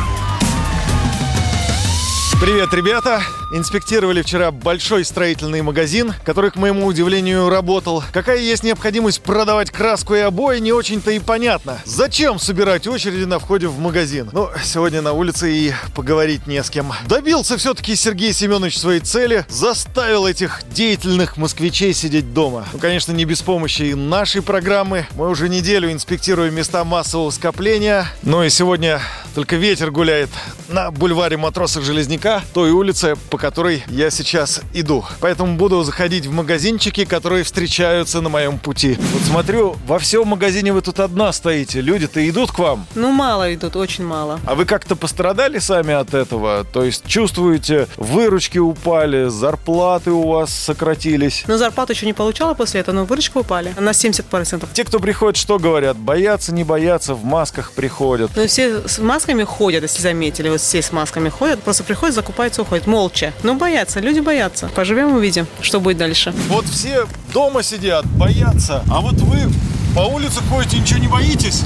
Привет, 2.41 2.75
ребята! 2.75 3.23
Инспектировали 3.53 4.23
вчера 4.23 4.51
большой 4.51 5.05
строительный 5.05 5.63
магазин, 5.63 6.13
который, 6.25 6.51
к 6.51 6.57
моему 6.57 6.85
удивлению, 6.85 7.49
работал. 7.49 8.03
Какая 8.13 8.39
есть 8.39 8.65
необходимость 8.65 9.23
продавать 9.23 9.71
краску 9.71 10.17
и 10.17 10.19
обои, 10.19 10.59
не 10.59 10.73
очень-то 10.73 11.13
и 11.13 11.21
понятно. 11.21 11.79
Зачем 11.85 12.41
собирать 12.41 12.89
очереди 12.89 13.23
на 13.23 13.39
входе 13.39 13.69
в 13.69 13.79
магазин? 13.79 14.29
Ну, 14.33 14.49
сегодня 14.65 15.01
на 15.01 15.13
улице 15.13 15.53
и 15.53 15.73
поговорить 15.95 16.49
не 16.49 16.61
с 16.61 16.71
кем. 16.71 16.93
Добился 17.07 17.57
все-таки 17.57 17.95
Сергей 17.95 18.33
Семенович 18.33 18.79
своей 18.79 19.01
цели, 19.01 19.47
заставил 19.49 20.27
этих 20.27 20.63
деятельных 20.73 21.37
москвичей 21.37 21.95
сидеть 21.95 22.35
дома. 22.35 22.67
Ну, 22.73 22.81
конечно, 22.81 23.13
не 23.13 23.25
без 23.25 23.43
помощи 23.43 23.83
и 23.83 23.95
нашей 23.95 24.43
программы. 24.43 25.07
Мы 25.15 25.29
уже 25.29 25.49
неделю 25.49 25.93
инспектируем 25.93 26.53
места 26.53 26.83
массового 26.85 27.31
скопления. 27.31 28.09
Ну 28.23 28.43
и 28.43 28.51
сегодня 28.51 29.01
только 29.37 29.55
ветер 29.55 29.93
гуляет 29.93 30.31
на 30.69 30.91
бульваре 30.91 31.37
матросов 31.37 31.85
Железняка, 31.85 32.43
той 32.53 32.71
улице, 32.71 33.15
по 33.31 33.36
которой 33.38 33.85
я 33.88 34.11
сейчас 34.11 34.62
иду. 34.72 35.05
Поэтому 35.20 35.57
буду 35.57 35.83
заходить 35.83 36.27
в 36.27 36.33
магазинчики, 36.33 37.05
которые 37.05 37.44
встречаются 37.44 38.20
на 38.20 38.29
моем 38.29 38.59
пути. 38.59 38.96
Вот 39.12 39.22
смотрю, 39.22 39.77
во 39.87 39.99
всем 39.99 40.29
магазине 40.29 40.72
вы 40.72 40.83
тут 40.83 41.01
одна 41.01 41.33
стоите. 41.33 41.81
Люди-то 41.81 42.29
идут 42.29 42.53
к 42.53 42.59
вам? 42.59 42.87
Ну, 42.94 43.11
мало 43.11 43.53
идут, 43.55 43.77
очень 43.77 44.05
мало. 44.05 44.40
А 44.46 44.55
вы 44.55 44.64
как-то 44.64 44.96
пострадали 44.96 45.59
сами 45.59 45.94
от 45.94 46.14
этого? 46.14 46.64
То 46.72 46.85
есть 46.85 47.07
чувствуете, 47.07 47.88
выручки 47.96 48.59
упали, 48.59 49.29
зарплаты 49.29 50.11
у 50.11 50.29
вас 50.29 50.53
сократились? 50.53 51.44
Ну, 51.46 51.57
зарплату 51.57 51.92
еще 51.92 52.07
не 52.07 52.12
получала 52.12 52.55
после 52.55 52.81
этого, 52.81 52.96
но 52.96 53.05
выручка 53.05 53.38
упали 53.38 53.75
на 53.79 53.90
70%. 53.90 54.68
Те, 54.72 54.85
кто 54.85 54.99
приходит, 55.01 55.37
что 55.37 55.59
говорят? 55.59 55.96
Боятся, 55.96 56.53
не 56.53 56.64
боятся, 56.64 57.14
в 57.14 57.25
масках 57.25 57.72
приходят. 57.72 58.31
Ну, 58.35 58.46
все 58.46 58.87
с 58.87 58.99
масками 58.99 59.44
ходят, 59.44 59.83
если 59.83 60.03
заметили. 60.03 60.49
Вот 60.49 60.61
все 60.61 60.83
с 60.83 60.92
масками 60.92 61.29
ходят, 61.29 61.62
просто 61.62 61.85
приходят, 61.85 62.14
закупаются, 62.14 62.62
уходят. 62.62 62.87
Молча. 62.87 63.26
Ну, 63.43 63.55
боятся, 63.57 64.01
люди 64.01 64.21
боятся. 64.21 64.69
Поживем, 64.75 65.15
увидим, 65.15 65.47
что 65.61 65.81
будет 65.81 65.99
дальше. 65.99 66.33
Вот 66.49 66.67
все 66.67 67.07
дома 67.33 67.62
сидят, 67.62 68.07
боятся. 68.07 68.83
А 68.91 69.01
вот 69.01 69.15
вы 69.15 69.51
по 69.95 70.01
улице 70.01 70.41
ходите, 70.51 70.79
ничего 70.79 71.01
не 71.01 71.09
боитесь? 71.09 71.62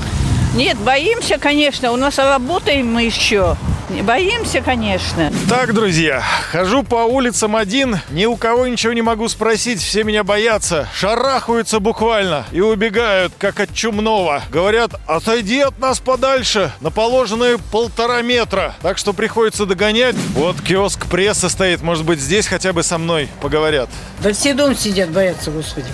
Нет, 0.55 0.77
боимся, 0.79 1.39
конечно. 1.39 1.93
У 1.93 1.97
нас 1.97 2.19
работаем 2.19 2.93
мы 2.93 3.05
еще. 3.05 3.57
Боимся, 4.03 4.61
конечно. 4.61 5.33
Так, 5.49 5.75
друзья, 5.75 6.23
хожу 6.53 6.85
по 6.85 7.05
улицам 7.05 7.57
один, 7.57 7.99
ни 8.11 8.25
у 8.25 8.37
кого 8.37 8.67
ничего 8.69 8.93
не 8.93 9.03
могу 9.03 9.29
спросить, 9.29 9.81
все 9.81 10.05
меня 10.05 10.23
боятся, 10.23 10.89
шарахаются 10.95 11.81
буквально 11.81 12.45
и 12.53 12.61
убегают, 12.61 13.33
как 13.37 13.59
от 13.59 13.75
чумного. 13.75 14.43
Говорят, 14.51 14.93
отойди 15.07 15.59
от 15.61 15.79
нас 15.81 15.99
подальше, 15.99 16.73
на 16.81 16.91
положенные 16.91 17.59
полтора 17.59 18.23
метра. 18.23 18.77
Так 18.81 18.97
что 18.97 19.13
приходится 19.13 19.67
догонять. 19.67 20.15
Вот 20.35 20.61
киоск 20.61 21.07
пресса 21.07 21.49
стоит, 21.49 21.83
может 21.83 22.05
быть, 22.05 22.21
здесь 22.21 22.47
хотя 22.47 22.73
бы 22.73 22.85
со 22.85 22.97
мной 22.97 23.29
поговорят. 23.41 23.91
Да 24.23 24.33
все 24.33 24.55
дома 24.55 24.77
сидят, 24.77 25.11
боятся, 25.11 25.51
господи. 25.51 25.89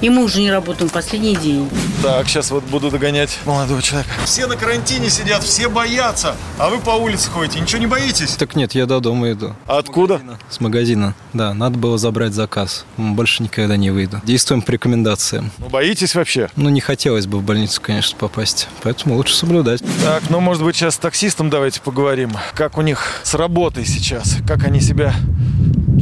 И 0.00 0.08
мы 0.08 0.24
уже 0.24 0.40
не 0.40 0.50
работаем 0.50 0.88
последний 0.88 1.36
день. 1.36 1.68
Так, 2.02 2.26
сейчас 2.28 2.50
вот 2.50 2.64
буду 2.64 2.90
догонять 2.90 3.38
молодого 3.44 3.82
человека. 3.82 4.01
Все 4.24 4.46
на 4.46 4.56
карантине 4.56 5.10
сидят, 5.10 5.42
все 5.42 5.68
боятся, 5.68 6.36
а 6.58 6.70
вы 6.70 6.78
по 6.78 6.90
улице 6.90 7.30
ходите, 7.30 7.60
ничего 7.60 7.80
не 7.80 7.86
боитесь? 7.86 8.36
Так 8.36 8.56
нет, 8.56 8.74
я 8.74 8.86
до 8.86 9.00
дома 9.00 9.32
иду. 9.32 9.54
А 9.66 9.78
откуда? 9.78 10.20
С 10.48 10.60
магазина. 10.60 11.14
Да, 11.32 11.54
надо 11.54 11.78
было 11.78 11.98
забрать 11.98 12.32
заказ. 12.32 12.84
Больше 12.96 13.42
никогда 13.42 13.76
не 13.76 13.90
выйду. 13.90 14.20
Действуем 14.24 14.62
по 14.62 14.70
рекомендациям. 14.70 15.50
Ну, 15.58 15.68
боитесь 15.68 16.14
вообще? 16.14 16.48
Ну, 16.56 16.68
не 16.68 16.80
хотелось 16.80 17.26
бы 17.26 17.38
в 17.38 17.42
больницу, 17.42 17.80
конечно, 17.82 18.16
попасть. 18.18 18.68
Поэтому 18.82 19.16
лучше 19.16 19.34
соблюдать. 19.34 19.82
Так, 20.04 20.22
ну, 20.30 20.40
может 20.40 20.62
быть, 20.62 20.76
сейчас 20.76 20.94
с 20.94 20.98
таксистом 20.98 21.50
давайте 21.50 21.80
поговорим. 21.80 22.32
Как 22.54 22.78
у 22.78 22.82
них 22.82 23.20
с 23.22 23.34
работой 23.34 23.84
сейчас? 23.84 24.36
Как 24.46 24.64
они 24.64 24.80
себя 24.80 25.14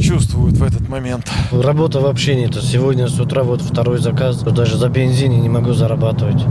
чувствуют 0.01 0.57
в 0.57 0.63
этот 0.63 0.87
момент? 0.89 1.29
Работы 1.51 1.99
вообще 1.99 2.35
нет. 2.35 2.55
Сегодня 2.55 3.07
с 3.07 3.19
утра 3.19 3.43
вот 3.43 3.61
второй 3.61 3.99
заказ. 3.99 4.37
Даже 4.41 4.77
за 4.77 4.89
бензине 4.89 5.37
не 5.37 5.49
могу 5.49 5.73
зарабатывать. 5.73 6.41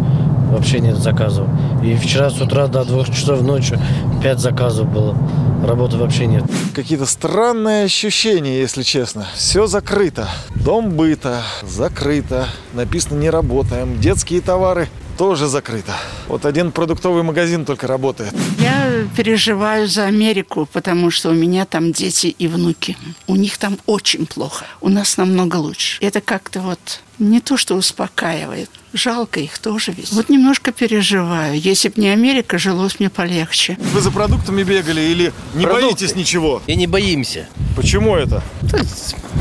Вообще 0.51 0.81
нет 0.81 0.97
заказов. 0.97 1.49
И 1.85 1.95
вчера 1.95 2.29
с 2.31 2.41
утра 2.41 2.67
до 2.67 2.85
двух 2.85 3.09
часов 3.11 3.43
ночи 3.43 3.79
пять 4.23 4.41
заказов 4.41 4.93
было. 4.93 5.17
Работы 5.65 5.97
вообще 5.97 6.27
нет. 6.27 6.45
Какие-то 6.75 7.07
странные 7.07 7.85
ощущения, 7.85 8.59
если 8.59 8.83
честно. 8.83 9.27
Все 9.35 9.67
закрыто. 9.67 10.29
Дом 10.55 10.91
быта 10.91 11.43
закрыто. 11.63 12.49
Написано 12.73 13.19
«не 13.19 13.31
работаем». 13.31 14.01
Детские 14.01 14.41
товары 14.41 14.89
тоже 15.19 15.49
закрыто. 15.49 15.93
Вот 16.29 16.47
один 16.47 16.73
продуктовый 16.73 17.23
магазин 17.23 17.67
только 17.67 17.87
работает. 17.87 18.33
Я 18.59 19.07
переживаю 19.17 19.87
за 19.87 20.07
Америку, 20.07 20.67
потому 20.73 21.11
что 21.11 21.29
у 21.29 21.35
меня 21.35 21.67
там 21.67 21.93
дети 21.93 22.29
и 22.29 22.49
внуки. 22.49 22.97
У 23.27 23.37
них 23.37 23.59
там 23.59 23.79
очень 23.85 24.27
плохо. 24.27 24.65
У 24.81 24.89
нас 24.89 25.19
намного 25.19 25.57
лучше. 25.57 25.99
Это 26.01 26.23
как-то 26.23 26.61
вот 26.61 27.03
не 27.19 27.41
то, 27.41 27.59
что 27.59 27.75
успокаивает. 27.75 28.71
Жалко 28.93 29.39
их 29.41 29.59
тоже 29.59 29.93
ведь. 29.93 30.11
Вот 30.13 30.29
немножко 30.29 30.73
переживаю. 30.73 31.59
Если 31.59 31.89
бы 31.89 32.01
не 32.01 32.09
Америка, 32.09 32.59
жилось 32.59 32.99
мне 32.99 33.09
полегче. 33.09 33.77
Вы 33.79 34.01
за 34.01 34.11
продуктами 34.11 34.63
бегали 34.65 35.01
или 35.01 35.33
не 35.55 35.65
Продукты. 35.65 35.87
боитесь 35.87 36.17
ничего? 36.17 36.61
И 36.67 36.75
не 36.75 36.87
боимся. 36.89 37.47
Почему 37.77 38.17
это? 38.17 38.43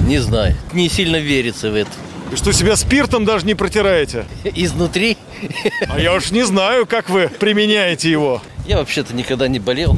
Не 0.08 0.20
знаю. 0.20 0.56
Не 0.74 0.88
сильно 0.88 1.18
верится 1.18 1.72
в 1.72 1.76
это. 1.76 1.90
Вы 2.30 2.38
что, 2.38 2.52
себя 2.52 2.76
спиртом 2.76 3.26
даже 3.26 3.48
не 3.48 3.56
протираете? 3.56 4.26
Изнутри. 4.44 5.18
А 5.88 6.00
я 6.00 6.14
уж 6.14 6.30
не 6.30 6.44
знаю, 6.46 6.86
как 6.86 7.10
вы 7.10 7.28
применяете 7.28 8.12
его. 8.12 8.44
Я 8.68 8.78
вообще-то 8.78 9.16
никогда 9.16 9.48
не 9.48 9.58
болел. 9.60 9.98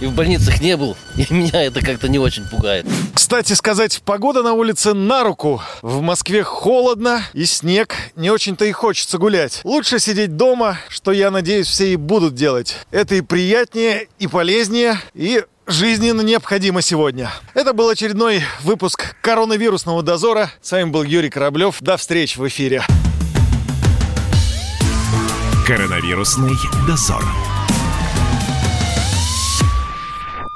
И 0.00 0.06
в 0.06 0.12
больницах 0.12 0.60
не 0.60 0.76
был. 0.76 0.96
И 1.16 1.26
меня 1.32 1.64
это 1.64 1.80
как-то 1.80 2.08
не 2.08 2.18
очень 2.18 2.44
пугает. 2.44 2.86
Кстати 3.14 3.52
сказать, 3.54 4.00
погода 4.04 4.42
на 4.42 4.52
улице 4.52 4.94
на 4.94 5.24
руку. 5.24 5.60
В 5.82 6.00
Москве 6.00 6.44
холодно 6.44 7.22
и 7.32 7.44
снег. 7.44 7.96
Не 8.14 8.30
очень-то 8.30 8.64
и 8.64 8.72
хочется 8.72 9.18
гулять. 9.18 9.60
Лучше 9.64 9.98
сидеть 9.98 10.36
дома, 10.36 10.78
что, 10.88 11.10
я 11.10 11.30
надеюсь, 11.30 11.66
все 11.66 11.92
и 11.92 11.96
будут 11.96 12.34
делать. 12.34 12.76
Это 12.90 13.16
и 13.16 13.22
приятнее, 13.22 14.08
и 14.20 14.28
полезнее, 14.28 15.00
и 15.14 15.44
жизненно 15.66 16.20
необходимо 16.20 16.80
сегодня. 16.80 17.32
Это 17.54 17.72
был 17.72 17.88
очередной 17.88 18.42
выпуск 18.62 19.16
коронавирусного 19.20 20.02
дозора. 20.02 20.50
С 20.62 20.70
вами 20.70 20.90
был 20.90 21.02
Юрий 21.02 21.30
Кораблев. 21.30 21.78
До 21.80 21.96
встречи 21.96 22.38
в 22.38 22.46
эфире. 22.46 22.84
Коронавирусный 25.66 26.54
дозор. 26.86 27.24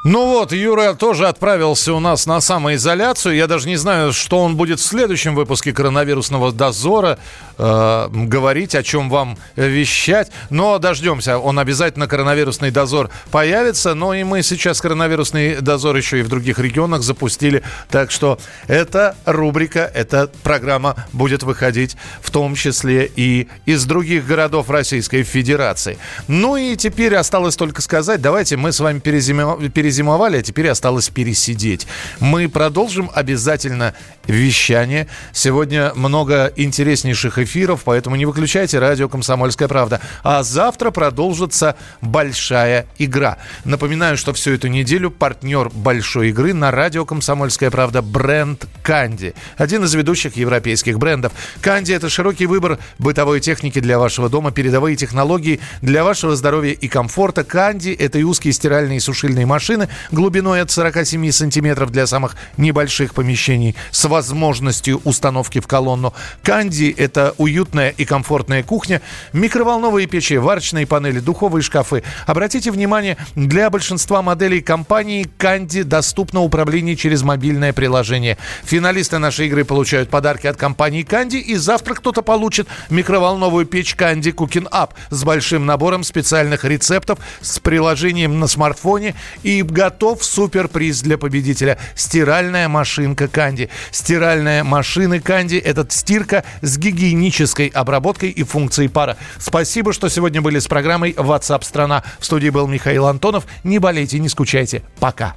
Ну 0.05 0.27
вот, 0.27 0.51
Юра 0.51 0.95
тоже 0.95 1.29
отправился 1.29 1.95
у 1.95 2.01
нас 2.01 2.27
на 2.27 2.41
самоизоляцию. 2.41 3.37
Я 3.37 3.47
даже 3.47 3.69
не 3.69 3.77
знаю, 3.77 4.13
что 4.13 4.41
он 4.41 4.57
будет 4.57 4.81
в 4.81 4.83
следующем 4.83 5.37
выпуске 5.37 5.73
коронавирусного 5.73 6.51
дозора 6.51 7.21
э, 7.57 8.09
говорить, 8.11 8.75
о 8.75 8.83
чем 8.83 9.09
вам 9.09 9.39
вещать. 9.55 10.33
Но 10.51 10.81
дождемся. 10.81 11.39
Он 11.39 11.57
обязательно 11.61 12.09
коронавирусный 12.09 12.73
дозор 12.73 13.11
появится. 13.31 13.95
Но 13.95 14.13
и 14.13 14.25
мы 14.25 14.43
сейчас 14.43 14.81
коронавирусный 14.81 15.61
дозор 15.61 15.95
еще 15.95 16.19
и 16.19 16.23
в 16.23 16.29
других 16.29 16.59
регионах 16.59 17.03
запустили. 17.03 17.63
Так 17.89 18.11
что 18.11 18.41
эта 18.67 19.15
рубрика, 19.25 19.89
эта 19.95 20.29
программа 20.43 20.97
будет 21.13 21.45
выходить 21.45 21.97
в 22.23 22.33
том 22.33 22.57
числе 22.57 23.09
и 23.15 23.47
из 23.67 23.85
других 23.85 24.27
городов 24.27 24.69
Российской 24.69 25.23
Федерации. 25.23 25.97
Ну 26.27 26.57
и 26.57 26.75
теперь 26.75 27.15
осталось 27.15 27.55
только 27.55 27.83
сказать, 27.83 28.21
давайте 28.21 28.57
мы 28.57 28.73
с 28.73 28.81
вами 28.81 28.99
перезимовали 28.99 29.69
перезимовали, 29.93 30.39
а 30.39 30.43
теперь 30.43 30.69
осталось 30.69 31.11
пересидеть. 31.11 31.87
Мы 32.19 32.49
продолжим 32.49 33.11
обязательно 33.15 33.95
вещание. 34.27 35.09
Сегодня 35.33 35.93
много 35.95 36.53
интереснейших 36.57 37.39
эфиров, 37.39 37.83
поэтому 37.85 38.17
не 38.17 38.27
выключайте 38.27 38.79
радио 38.79 39.09
«Комсомольская 39.09 39.69
правда». 39.69 40.01
А 40.23 40.43
завтра 40.43 40.91
продолжится 40.91 41.77
большая 42.01 42.87
игра. 42.99 43.39
Напоминаю, 43.65 44.17
что 44.17 44.33
всю 44.33 44.53
эту 44.53 44.69
неделю 44.69 45.11
партнер 45.11 45.71
большой 45.71 46.31
игры 46.31 46.55
на 46.55 46.71
радио 46.71 47.05
«Комсомольская 47.05 47.71
правда» 47.71 48.03
бренд 48.03 48.67
«Канди». 48.83 49.35
Один 49.57 49.85
из 49.85 49.95
ведущих 49.95 50.37
европейских 50.37 50.99
брендов. 50.99 51.33
«Канди»— 51.61 51.93
это 51.95 52.09
широкий 52.09 52.47
выбор 52.47 52.79
бытовой 52.99 53.41
техники 53.41 53.81
для 53.81 53.99
вашего 53.99 54.29
дома, 54.29 54.53
передовые 54.53 54.97
технологии 54.97 55.61
для 55.81 56.05
вашего 56.05 56.37
здоровья 56.37 56.73
и 56.73 56.89
комфорта. 56.89 57.45
«Канди»— 57.45 57.91
это 57.99 58.19
и 58.19 58.23
узкие 58.23 58.53
стиральные 58.53 58.99
и 58.99 59.01
сушильные 59.01 59.47
машины, 59.47 59.89
глубиной 60.11 60.61
от 60.61 60.71
47 60.71 61.31
сантиметров 61.31 61.91
для 61.91 62.07
самых 62.07 62.37
небольших 62.57 63.15
помещений 63.15 63.75
с 63.91 64.05
возможностью 64.13 65.01
установки 65.05 65.59
в 65.59 65.67
колонну. 65.67 66.13
Канди– 66.43 66.95
это 66.99 67.35
уютная 67.39 67.89
и 67.89 68.05
комфортная 68.05 68.63
кухня, 68.63 69.01
микроволновые 69.33 70.07
печи, 70.07 70.37
варочные 70.37 70.87
панели, 70.87 71.19
духовые 71.19 71.63
шкафы. 71.63 72.03
Обратите 72.27 72.71
внимание, 72.71 73.17
для 73.37 73.71
большинства 73.71 74.21
моделей 74.21 74.61
компании 74.61 75.27
Канди 75.39 75.83
доступно 75.83 76.43
управление 76.43 76.95
через 76.95 77.23
мобильное 77.23 77.73
приложение. 77.73 78.37
Финалисты 78.65 79.17
нашей 79.17 79.47
игры 79.47 79.65
получают 79.65 80.11
подарки 80.11 80.47
от 80.47 80.59
компании 80.59 81.05
Канди, 81.05 81.39
и 81.39 81.55
завтра 81.55 81.95
кто-то 81.95 82.21
получит 82.21 82.69
микроволновую 82.91 83.65
печь 83.65 83.95
Канди 83.95 84.29
Cooking 84.29 84.69
Up 84.71 84.91
с 85.09 85.25
большим 85.25 85.65
набором 85.65 86.05
специальных 86.05 86.67
рецептов 86.67 87.19
с 87.41 87.59
приложением 87.61 88.41
на 88.41 88.47
смартфоне 88.47 89.15
и 89.43 89.63
готов 89.63 90.23
суперприз 90.23 91.01
для 91.01 91.17
победителя. 91.17 91.79
Стиральная 91.95 92.69
машинка 92.69 93.27
Канди. 93.27 93.71
Стиральная 94.03 94.65
машина 94.65 95.21
Канди– 95.21 95.55
это 95.65 95.87
стирка 95.89 96.43
с 96.61 96.77
гигиенической 96.77 97.69
обработкой 97.69 98.31
и 98.31 98.43
функцией 98.43 98.89
пара. 98.89 99.17
Спасибо, 99.39 99.93
что 99.93 100.09
сегодня 100.09 100.43
были 100.43 100.59
с 100.59 100.67
программой 100.67 101.13
WhatsApp 101.13 101.63
страна. 101.63 102.03
В 102.19 102.25
студии 102.25 102.49
был 102.49 102.67
Михаил 102.67 103.07
Антонов. 103.07 103.47
Не 103.63 103.79
болейте, 103.79 104.19
не 104.19 104.29
скучайте. 104.29 104.83
Пока. 104.99 105.37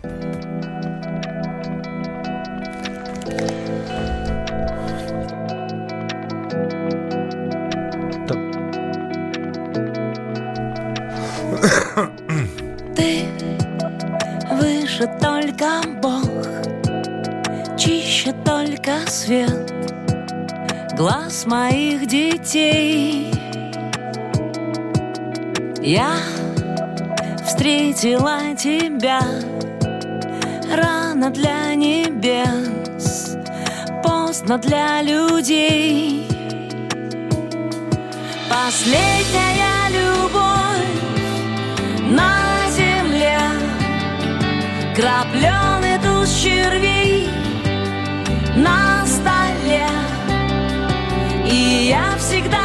Ты 12.96 13.26
выше 14.50 15.08
только 15.22 15.35
только 18.86 19.10
свет 19.10 19.74
глаз 20.96 21.46
моих 21.46 22.06
детей. 22.06 23.32
Я 25.82 26.18
встретила 27.44 28.40
тебя 28.56 29.22
рано 30.72 31.32
для 31.32 31.74
небес, 31.76 33.38
поздно 34.04 34.58
для 34.58 35.02
людей. 35.02 36.28
Последняя 38.50 39.90
любовь 39.90 40.86
на 42.12 42.70
земле 42.72 43.40
Крапленый 44.96 46.00
туз 46.00 46.30
червей 46.42 47.30
на 48.56 49.06
столе. 49.06 49.88
И 51.46 51.88
я 51.90 52.16
всегда 52.18 52.65